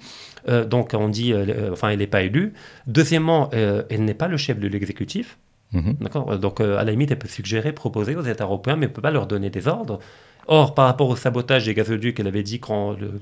Euh, 0.49 0.65
donc, 0.65 0.93
on 0.95 1.11
dit, 1.11 1.35
euh, 1.35 1.73
enfin, 1.73 1.91
elle 1.91 1.99
n'est 1.99 2.07
pas 2.07 2.23
élue. 2.23 2.55
Deuxièmement, 2.87 3.51
euh, 3.53 3.83
elle 3.91 4.07
n'est 4.07 4.15
pas 4.15 4.29
le 4.29 4.39
chef 4.39 4.59
de 4.59 4.67
l'exécutif. 4.67 5.37
Mhm. 5.73 5.97
D'accord? 6.01 6.39
Donc, 6.39 6.63
à 6.63 6.85
la 6.85 6.91
limite, 6.91 7.11
elle 7.11 7.19
peut 7.19 7.29
suggérer, 7.29 7.73
proposer 7.73 8.17
aux 8.17 8.23
États 8.23 8.45
européens, 8.45 8.77
mais 8.77 8.87
elle 8.87 8.93
ne 8.93 8.95
peut 8.95 9.03
pas 9.03 9.11
leur 9.11 9.27
donner 9.27 9.51
des 9.51 9.69
ordres. 9.69 9.99
Or, 10.47 10.75
par 10.75 10.87
rapport 10.87 11.09
au 11.09 11.17
sabotage 11.17 11.67
des 11.67 11.75
gazoducs, 11.75 12.19
elle 12.21 12.27
avait 12.27 12.43
dit 12.43 12.61
que 12.61 12.71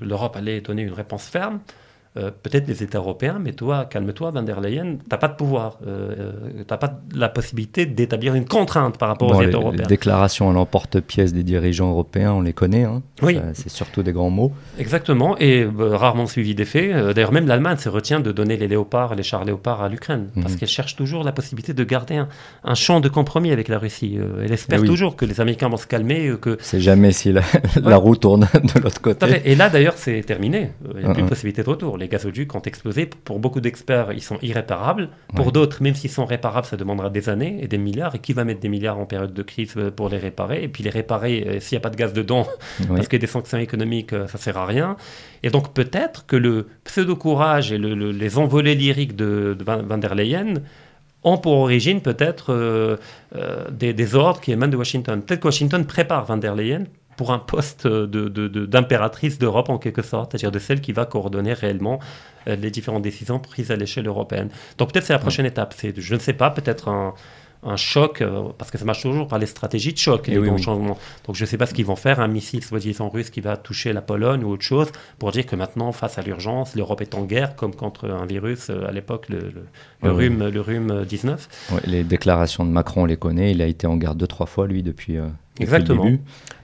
l'Europe 0.01 0.35
allait 0.35 0.61
donner 0.61 0.83
une 0.83 0.93
réponse 0.93 1.25
ferme. 1.27 1.61
Euh, 2.15 2.29
peut-être 2.29 2.67
les 2.67 2.83
États 2.83 2.99
européens, 2.99 3.39
mais 3.41 3.53
toi, 3.53 3.85
calme-toi, 3.85 4.29
Van 4.29 4.43
der 4.43 4.61
Leyen, 4.61 4.97
tu 4.97 5.09
n'as 5.09 5.17
pas 5.17 5.29
de 5.29 5.33
pouvoir, 5.33 5.79
euh, 5.87 6.13
euh 6.17 6.31
tu 6.59 6.65
n'as 6.69 6.77
pas 6.77 6.99
la 7.15 7.27
possibilité 7.27 7.87
d'établir 7.87 8.35
une 8.35 8.45
contrainte 8.45 8.99
par 8.99 9.09
rapport 9.09 9.31
aux 9.31 9.41
États 9.41 9.57
européens. 9.57 9.81
Les 9.81 9.87
déclarations 9.87 10.47
à 10.47 10.53
l'emporte-pièce 10.53 11.33
des 11.33 11.41
dirigeants 11.41 11.89
européens, 11.89 12.33
on 12.33 12.41
les 12.41 12.53
connaît, 12.53 12.83
hein. 12.83 13.01
oui. 13.23 13.39
c'est 13.53 13.69
surtout 13.69 14.03
des 14.03 14.11
grands 14.11 14.29
mots. 14.29 14.51
Exactement, 14.77 15.35
et 15.39 15.67
rarement 15.75 16.27
suivi 16.27 16.53
des 16.53 16.65
faits. 16.65 16.93
D'ailleurs, 17.15 17.31
même 17.31 17.47
l'Allemagne 17.47 17.77
se 17.77 17.89
retient 17.89 18.19
de 18.19 18.31
donner 18.31 18.57
les 18.57 18.67
léopards, 18.67 19.15
les 19.15 19.23
chars 19.23 19.43
léopards 19.43 19.81
à 19.81 19.89
l'Ukraine, 19.89 20.27
parce 20.35 20.53
mhm. 20.53 20.59
qu'elle 20.59 20.69
cherche 20.69 20.95
toujours 20.95 21.23
la 21.23 21.31
possibilité 21.31 21.73
de 21.73 21.83
garder 21.83 22.23
un, 22.63 22.75
champ 22.75 22.99
de 22.99 23.09
compromis 23.09 23.51
avec 23.51 23.67
la 23.69 23.79
Russie. 23.79 24.19
elle 24.43 24.51
espère 24.51 24.81
eh 24.83 24.85
toujours 24.85 25.15
que 25.15 25.25
les 25.25 25.41
Américains 25.41 25.69
vont 25.69 25.77
se 25.77 25.87
calmer. 25.87 26.31
que... 26.39 26.57
C'est 26.59 26.79
jamais 26.79 27.11
si 27.11 27.31
la, 27.31 27.41
roue 27.97 28.15
tourne 28.15 28.47
de 28.75 28.79
l'autre 28.79 29.01
côté. 29.01 29.41
Et 29.45 29.55
là, 29.55 29.69
d'ailleurs, 29.69 29.95
c'est 29.95 30.21
terminé. 30.21 30.69
Il 30.93 30.99
n'y 30.99 31.05
a 31.05 31.13
plus 31.13 31.23
de 31.23 31.27
possibilité 31.27 31.63
de 31.63 31.69
retour 31.69 31.97
les 32.03 32.09
gazoducs 32.09 32.53
ont 32.53 32.61
explosé. 32.61 33.05
Pour 33.05 33.39
beaucoup 33.39 33.61
d'experts, 33.61 34.11
ils 34.11 34.21
sont 34.21 34.37
irréparables. 34.41 35.09
Pour 35.35 35.51
d'autres, 35.51 35.81
même 35.81 35.95
s'ils 35.95 36.11
sont 36.11 36.25
réparables, 36.25 36.67
ça 36.67 36.77
demandera 36.77 37.09
des 37.09 37.29
années 37.29 37.59
et 37.61 37.67
des 37.67 37.77
milliards. 37.77 38.13
Et 38.15 38.19
qui 38.19 38.33
va 38.33 38.43
mettre 38.43 38.59
des 38.59 38.69
milliards 38.69 38.99
en 38.99 39.05
période 39.05 39.33
de 39.33 39.41
crise 39.41 39.73
euh, 39.77 39.89
pour 39.89 40.09
les 40.09 40.17
réparer? 40.17 40.63
Et 40.63 40.67
puis 40.67 40.83
les 40.83 40.89
réparer, 40.89 41.45
euh, 41.47 41.59
s'il 41.59 41.75
n'y 41.75 41.77
a 41.77 41.81
pas 41.81 41.89
de 41.89 41.95
gaz 41.95 42.13
dedans, 42.13 42.45
parce 42.87 43.07
que 43.07 43.17
des 43.17 43.27
sanctions 43.27 43.57
économiques, 43.57 44.13
euh, 44.13 44.27
ça 44.27 44.37
sert 44.37 44.57
à 44.57 44.65
rien. 44.65 44.97
Et 45.43 45.49
donc 45.49 45.73
peut-être 45.73 46.25
que 46.25 46.35
le 46.35 46.67
pseudo-courage 46.83 47.71
et 47.71 47.77
les 47.77 48.37
envolées 48.37 48.75
lyriques 48.75 49.15
de, 49.15 49.57
Van 49.65 49.97
der 49.97 50.15
Leyen 50.15 50.55
ont 51.23 51.37
pour 51.37 51.53
origine 51.53 52.01
peut-être 52.01 52.97
des, 53.71 54.15
ordres 54.15 54.41
qui 54.41 54.51
émanent 54.51 54.71
de 54.71 54.77
Washington. 54.77 55.21
Peut-être 55.21 55.41
que 55.41 55.47
Washington 55.47 55.85
prépare 55.85 56.25
Van 56.25 56.37
der 56.37 56.55
Leyen 56.55 56.85
pour 57.17 57.31
un 57.31 57.39
poste 57.39 57.87
d'impératrice 57.87 59.37
de, 59.37 59.45
d'Europe 59.45 59.69
en 59.69 59.77
quelque 59.77 60.01
sorte, 60.01 60.31
c'est-à-dire 60.31 60.51
de 60.51 60.59
celle 60.59 60.81
qui 60.81 60.91
va 60.91 61.05
coordonner 61.05 61.53
réellement 61.53 61.99
euh, 62.47 62.55
les 62.55 62.71
différentes 62.71 63.03
décisions 63.03 63.39
prises 63.39 63.71
à 63.71 63.75
l'échelle 63.75 64.07
européenne. 64.07 64.49
Donc 64.77 64.91
peut-être 64.91 65.05
c'est 65.05 65.13
la 65.13 65.19
prochaine 65.19 65.45
étape, 65.45 65.73
c'est, 65.77 65.99
je 65.99 66.15
ne 66.15 66.19
sais 66.19 66.33
pas, 66.33 66.49
peut-être 66.49 66.87
un, 66.87 67.13
un 67.65 67.75
choc, 67.77 68.21
euh, 68.21 68.49
parce 68.57 68.71
que 68.71 68.77
ça 68.77 68.85
marche 68.85 69.01
toujours 69.01 69.27
par 69.27 69.39
les 69.39 69.45
stratégies 69.45 69.93
de 69.93 69.97
choc, 69.97 70.27
et 70.29 70.33
eh 70.33 70.39
les 70.39 70.57
changements. 70.57 70.97
Donc 71.25 71.35
je 71.35 71.43
ne 71.43 71.47
sais 71.47 71.57
pas 71.57 71.65
ce 71.65 71.73
qu'ils 71.73 71.85
vont 71.85 71.95
faire, 71.95 72.19
un 72.19 72.27
missile 72.27 72.63
soi-disant 72.63 73.09
russe 73.09 73.29
qui 73.29 73.41
va 73.41 73.57
toucher 73.57 73.93
la 73.93 74.01
Pologne 74.01 74.43
ou 74.43 74.49
autre 74.49 74.63
chose, 74.63 74.91
pour 75.19 75.31
dire 75.31 75.45
que 75.45 75.55
maintenant, 75.55 75.91
face 75.91 76.17
à 76.17 76.21
l'urgence, 76.21 76.75
l'Europe 76.75 77.01
est 77.01 77.15
en 77.15 77.23
guerre, 77.23 77.55
comme 77.55 77.73
contre 77.73 78.09
un 78.09 78.25
virus 78.25 78.69
euh, 78.69 78.87
à 78.87 78.91
l'époque, 78.91 79.29
le, 79.29 79.53
le, 80.01 80.11
rhume, 80.11 80.49
le 80.49 80.61
rhume 80.61 81.05
19. 81.05 81.71
les 81.85 82.03
déclarations 82.03 82.65
de 82.65 82.71
Macron, 82.71 83.03
on 83.03 83.05
les 83.05 83.17
connaît, 83.17 83.51
il 83.51 83.61
a 83.61 83.67
été 83.67 83.87
en 83.87 83.97
guerre 83.97 84.15
deux, 84.15 84.27
trois 84.27 84.45
fois, 84.47 84.67
lui, 84.67 84.83
depuis... 84.83 85.17
Exactement. 85.59 86.09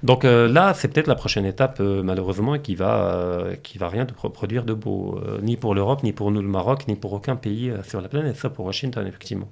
Donc 0.01 0.23
là, 0.23 0.73
c'est 0.73 0.87
peut-être 0.87 1.07
la 1.07 1.15
prochaine 1.15 1.45
étape, 1.45 1.79
malheureusement, 1.79 2.57
qui 2.57 2.75
va, 2.75 3.43
qui 3.61 3.77
va 3.77 3.87
rien 3.89 4.05
de 4.05 4.13
produire 4.13 4.63
de 4.63 4.73
beau, 4.73 5.19
ni 5.43 5.57
pour 5.57 5.75
l'Europe, 5.75 6.01
ni 6.03 6.11
pour 6.11 6.31
nous 6.31 6.41
le 6.41 6.47
Maroc, 6.47 6.87
ni 6.87 6.95
pour 6.95 7.13
aucun 7.13 7.35
pays 7.35 7.71
sur 7.83 8.01
la 8.01 8.07
planète, 8.07 8.35
ça 8.37 8.49
pour 8.49 8.65
Washington, 8.65 9.05
effectivement. 9.05 9.49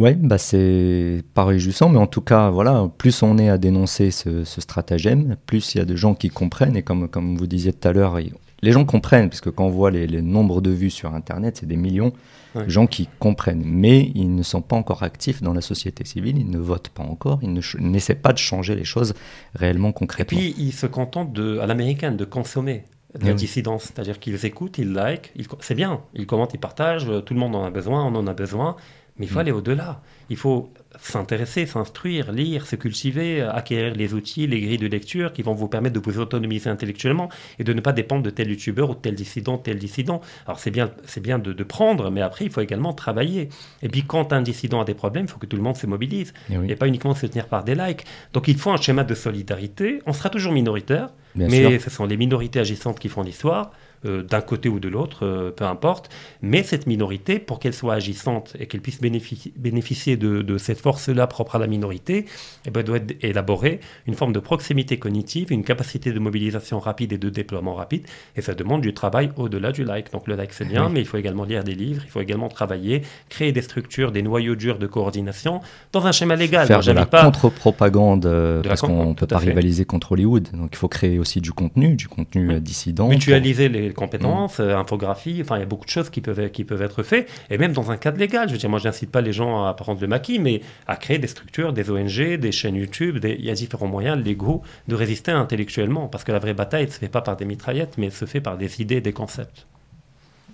Ouais, 0.00 0.14
bah 0.14 0.38
c'est 0.38 1.22
pas 1.34 1.44
réjouissant, 1.44 1.90
mais 1.90 1.98
en 1.98 2.06
tout 2.06 2.22
cas, 2.22 2.48
voilà, 2.48 2.88
plus 2.96 3.22
on 3.22 3.36
est 3.36 3.50
à 3.50 3.58
dénoncer 3.58 4.10
ce, 4.10 4.44
stratagème, 4.44 5.36
plus 5.44 5.74
il 5.74 5.78
y 5.78 5.80
a 5.82 5.84
de 5.84 5.94
gens 5.94 6.14
qui 6.14 6.30
comprennent, 6.30 6.74
et 6.74 6.82
comme, 6.82 7.06
comme 7.06 7.36
vous 7.36 7.46
disiez 7.46 7.74
tout 7.74 7.86
à 7.86 7.92
l'heure, 7.92 8.18
les 8.62 8.72
gens 8.72 8.84
comprennent, 8.84 9.28
parce 9.28 9.40
que 9.40 9.50
quand 9.50 9.64
on 9.64 9.70
voit 9.70 9.90
les, 9.90 10.22
nombres 10.22 10.60
de 10.60 10.70
vues 10.70 10.90
sur 10.90 11.14
Internet, 11.14 11.58
c'est 11.60 11.66
des 11.66 11.76
millions 11.76 12.12
de 12.54 12.68
gens 12.68 12.86
qui 12.86 13.08
comprennent, 13.18 13.62
mais 13.64 14.10
ils 14.14 14.34
ne 14.34 14.42
sont 14.42 14.60
pas 14.60 14.76
encore 14.76 15.02
actifs 15.02 15.42
dans 15.42 15.52
la 15.52 15.60
société 15.60 16.04
civile, 16.04 16.38
ils 16.38 16.50
ne 16.50 16.58
votent 16.58 16.88
pas 16.88 17.04
encore, 17.04 17.38
ils 17.42 17.60
n'essaient 17.78 18.14
pas 18.14 18.32
de 18.32 18.38
changer 18.38 18.74
les 18.74 18.84
choses 18.84 19.14
réellement 19.54 19.92
concrètement. 19.92 20.38
Et 20.38 20.52
puis, 20.52 20.54
ils 20.58 20.72
se 20.72 20.86
contentent, 20.86 21.32
de, 21.32 21.58
à 21.58 21.66
l'américaine, 21.66 22.16
de 22.16 22.24
consommer 22.24 22.84
de 23.18 23.26
la 23.26 23.32
dissidence, 23.32 23.84
c'est-à-dire 23.84 24.20
qu'ils 24.20 24.44
écoutent, 24.46 24.78
ils 24.78 24.92
like, 24.92 25.32
c'est 25.60 25.74
bien, 25.74 26.00
ils 26.14 26.26
commentent, 26.26 26.54
ils 26.54 26.60
partagent, 26.60 27.06
tout 27.24 27.34
le 27.34 27.40
monde 27.40 27.56
en 27.56 27.64
a 27.64 27.70
besoin, 27.70 28.04
on 28.04 28.14
en 28.14 28.26
a 28.26 28.34
besoin, 28.34 28.76
mais 29.20 29.26
il 29.26 29.28
faut 29.28 29.36
mm. 29.36 29.40
aller 29.40 29.52
au-delà. 29.52 30.00
Il 30.30 30.36
faut 30.36 30.72
s'intéresser, 30.98 31.66
s'instruire, 31.66 32.32
lire, 32.32 32.66
se 32.66 32.74
cultiver, 32.74 33.42
acquérir 33.42 33.94
les 33.94 34.14
outils, 34.14 34.46
les 34.46 34.60
grilles 34.62 34.78
de 34.78 34.86
lecture 34.86 35.34
qui 35.34 35.42
vont 35.42 35.52
vous 35.52 35.68
permettre 35.68 36.00
de 36.00 36.00
vous 36.00 36.18
autonomiser 36.18 36.70
intellectuellement 36.70 37.28
et 37.58 37.64
de 37.64 37.72
ne 37.74 37.82
pas 37.82 37.92
dépendre 37.92 38.22
de 38.22 38.30
tel 38.30 38.48
youtubeur 38.48 38.90
ou 38.90 38.94
de 38.94 39.00
tel 39.00 39.14
dissident, 39.14 39.58
tel 39.58 39.78
dissident. 39.78 40.22
Alors 40.46 40.58
c'est 40.58 40.70
bien, 40.70 40.90
c'est 41.04 41.20
bien 41.20 41.38
de, 41.38 41.52
prendre, 41.64 42.10
mais 42.10 42.22
après 42.22 42.46
il 42.46 42.50
faut 42.50 42.62
également 42.62 42.94
travailler. 42.94 43.50
Et 43.82 43.90
puis 43.90 44.04
quand 44.04 44.32
un 44.32 44.40
dissident 44.40 44.80
a 44.80 44.84
des 44.84 44.94
problèmes, 44.94 45.26
il 45.26 45.30
faut 45.30 45.38
que 45.38 45.46
tout 45.46 45.56
le 45.56 45.62
monde 45.62 45.76
se 45.76 45.86
mobilise 45.86 46.32
et, 46.50 46.74
pas 46.74 46.88
uniquement 46.88 47.14
se 47.14 47.26
tenir 47.26 47.46
par 47.46 47.62
des 47.62 47.74
likes. 47.74 48.06
Donc 48.32 48.48
il 48.48 48.56
faut 48.56 48.70
un 48.70 48.78
schéma 48.78 49.04
de 49.04 49.14
solidarité. 49.14 50.00
On 50.06 50.14
sera 50.14 50.30
toujours 50.30 50.52
minoritaire, 50.52 51.10
mais 51.34 51.78
ce 51.78 51.90
sont 51.90 52.06
les 52.06 52.16
minorités 52.16 52.60
agissantes 52.60 52.98
qui 52.98 53.08
font 53.08 53.22
l'histoire. 53.22 53.72
Euh, 54.06 54.22
d'un 54.22 54.40
côté 54.40 54.70
ou 54.70 54.80
de 54.80 54.88
l'autre, 54.88 55.26
euh, 55.26 55.50
peu 55.50 55.66
importe. 55.66 56.08
Mais 56.40 56.62
cette 56.62 56.86
minorité, 56.86 57.38
pour 57.38 57.58
qu'elle 57.58 57.74
soit 57.74 57.92
agissante 57.92 58.56
et 58.58 58.64
qu'elle 58.66 58.80
puisse 58.80 58.98
bénéficier, 58.98 60.16
de, 60.16 60.56
cette 60.56 60.80
force-là 60.80 61.26
propre 61.26 61.56
à 61.56 61.58
la 61.58 61.66
minorité, 61.66 62.24
eh 62.64 62.70
ben, 62.70 62.82
doit 62.82 63.00
élaborer 63.20 63.78
une 64.06 64.14
forme 64.14 64.32
de 64.32 64.38
proximité 64.38 64.98
cognitive, 64.98 65.52
une 65.52 65.64
capacité 65.64 66.12
de 66.12 66.18
mobilisation 66.18 66.78
rapide 66.78 67.12
et 67.12 67.18
de 67.18 67.28
déploiement 67.28 67.74
rapide. 67.74 68.06
Et 68.36 68.40
ça 68.40 68.54
demande 68.54 68.80
du 68.80 68.94
travail 68.94 69.32
au-delà 69.36 69.70
du 69.70 69.84
like. 69.84 70.10
Donc 70.12 70.28
le 70.28 70.34
like, 70.34 70.54
c'est 70.54 70.64
bien, 70.64 70.88
mais 70.88 71.00
il 71.00 71.06
faut 71.06 71.18
également 71.18 71.44
lire 71.44 71.62
des 71.62 71.74
livres, 71.74 72.00
il 72.02 72.10
faut 72.10 72.22
également 72.22 72.48
travailler, 72.48 73.02
créer 73.28 73.52
des 73.52 73.62
structures, 73.62 74.12
des 74.12 74.22
noyaux 74.22 74.54
durs 74.54 74.78
de 74.78 74.86
coordination 74.86 75.60
dans 75.92 76.06
un 76.06 76.12
schéma 76.12 76.36
légal. 76.36 76.66
Faire 76.66 76.80
de 76.80 76.92
la 76.92 77.04
contre-propagande, 77.04 78.24
euh, 78.24 78.62
parce 78.62 78.80
qu'on 78.80 79.10
ne 79.10 79.14
peut 79.14 79.26
pas 79.26 79.36
rivaliser 79.36 79.84
contre 79.84 80.12
Hollywood. 80.12 80.48
Donc 80.54 80.70
il 80.72 80.78
faut 80.78 80.88
créer 80.88 81.18
aussi 81.18 81.42
du 81.42 81.52
contenu, 81.52 81.96
du 81.96 82.08
contenu 82.08 82.58
dissident. 82.60 83.06
Mutualiser 83.08 83.68
les 83.68 83.89
compétences, 83.92 84.58
mm. 84.58 84.62
euh, 84.62 84.78
infographie, 84.78 85.40
enfin 85.42 85.56
il 85.56 85.60
y 85.60 85.62
a 85.62 85.66
beaucoup 85.66 85.84
de 85.84 85.90
choses 85.90 86.10
qui 86.10 86.20
peuvent, 86.20 86.50
qui 86.50 86.64
peuvent 86.64 86.82
être 86.82 87.02
faites, 87.02 87.30
et 87.50 87.58
même 87.58 87.72
dans 87.72 87.90
un 87.90 87.96
cadre 87.96 88.18
légal. 88.18 88.48
Je 88.48 88.52
veux 88.52 88.58
dire, 88.58 88.70
moi 88.70 88.78
j'incite 88.78 89.10
pas 89.10 89.20
les 89.20 89.32
gens 89.32 89.64
à 89.64 89.74
prendre 89.74 90.00
le 90.00 90.06
maquis, 90.06 90.38
mais 90.38 90.60
à 90.86 90.96
créer 90.96 91.18
des 91.18 91.28
structures, 91.28 91.72
des 91.72 91.90
ONG, 91.90 92.36
des 92.36 92.52
chaînes 92.52 92.76
YouTube, 92.76 93.18
il 93.22 93.44
y 93.44 93.50
a 93.50 93.54
différents 93.54 93.86
moyens 93.86 94.22
légaux 94.22 94.62
de 94.88 94.94
résister 94.94 95.30
intellectuellement, 95.30 96.08
parce 96.08 96.24
que 96.24 96.32
la 96.32 96.38
vraie 96.38 96.54
bataille 96.54 96.86
ne 96.86 96.90
se 96.90 96.98
fait 96.98 97.08
pas 97.08 97.22
par 97.22 97.36
des 97.36 97.44
mitraillettes, 97.44 97.94
mais 97.98 98.10
se 98.10 98.24
fait 98.24 98.40
par 98.40 98.56
des 98.56 98.80
idées, 98.80 99.00
des 99.00 99.12
concepts. 99.12 99.66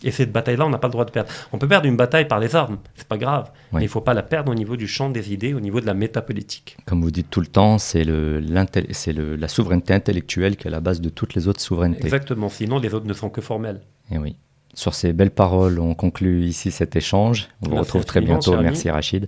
Et 0.02 0.10
cette 0.10 0.32
bataille-là, 0.32 0.66
on 0.66 0.70
n'a 0.70 0.78
pas 0.78 0.88
le 0.88 0.92
droit 0.92 1.04
de 1.04 1.10
perdre. 1.10 1.30
On 1.52 1.58
peut 1.58 1.68
perdre 1.68 1.86
une 1.86 1.96
bataille 1.96 2.26
par 2.28 2.38
les 2.38 2.54
armes, 2.54 2.78
c'est 2.94 3.08
pas 3.08 3.18
grave. 3.18 3.50
Mais 3.72 3.80
il 3.80 3.84
ne 3.84 3.88
faut 3.88 4.00
pas 4.00 4.14
la 4.14 4.22
perdre 4.22 4.52
au 4.52 4.54
niveau 4.54 4.76
du 4.76 4.86
champ 4.86 5.10
des 5.10 5.32
idées, 5.32 5.54
au 5.54 5.60
niveau 5.60 5.80
de 5.80 5.86
la 5.86 5.94
métapolitique. 5.94 6.76
Comme 6.86 7.02
vous 7.02 7.10
dites 7.10 7.30
tout 7.30 7.40
le 7.40 7.46
temps, 7.46 7.78
c'est 7.78 8.04
la 8.04 9.48
souveraineté 9.48 9.94
intellectuelle 9.94 10.56
qui 10.56 10.68
est 10.68 10.70
la 10.70 10.80
base 10.80 11.00
de 11.00 11.08
toutes 11.08 11.34
les 11.34 11.48
autres 11.48 11.60
souverainetés. 11.60 12.04
Exactement, 12.04 12.48
sinon 12.48 12.78
les 12.78 12.94
autres 12.94 13.06
ne 13.06 13.12
sont 13.12 13.30
que 13.30 13.40
formelles. 13.40 13.80
Et 14.10 14.18
oui. 14.18 14.36
Sur 14.74 14.94
ces 14.94 15.14
belles 15.14 15.30
paroles, 15.30 15.78
on 15.78 15.94
conclut 15.94 16.44
ici 16.44 16.70
cet 16.70 16.96
échange. 16.96 17.48
On 17.62 17.70
vous 17.70 17.76
retrouve 17.76 18.04
très 18.04 18.20
bientôt. 18.20 18.56
Merci 18.60 18.90
Rachid. 18.90 19.26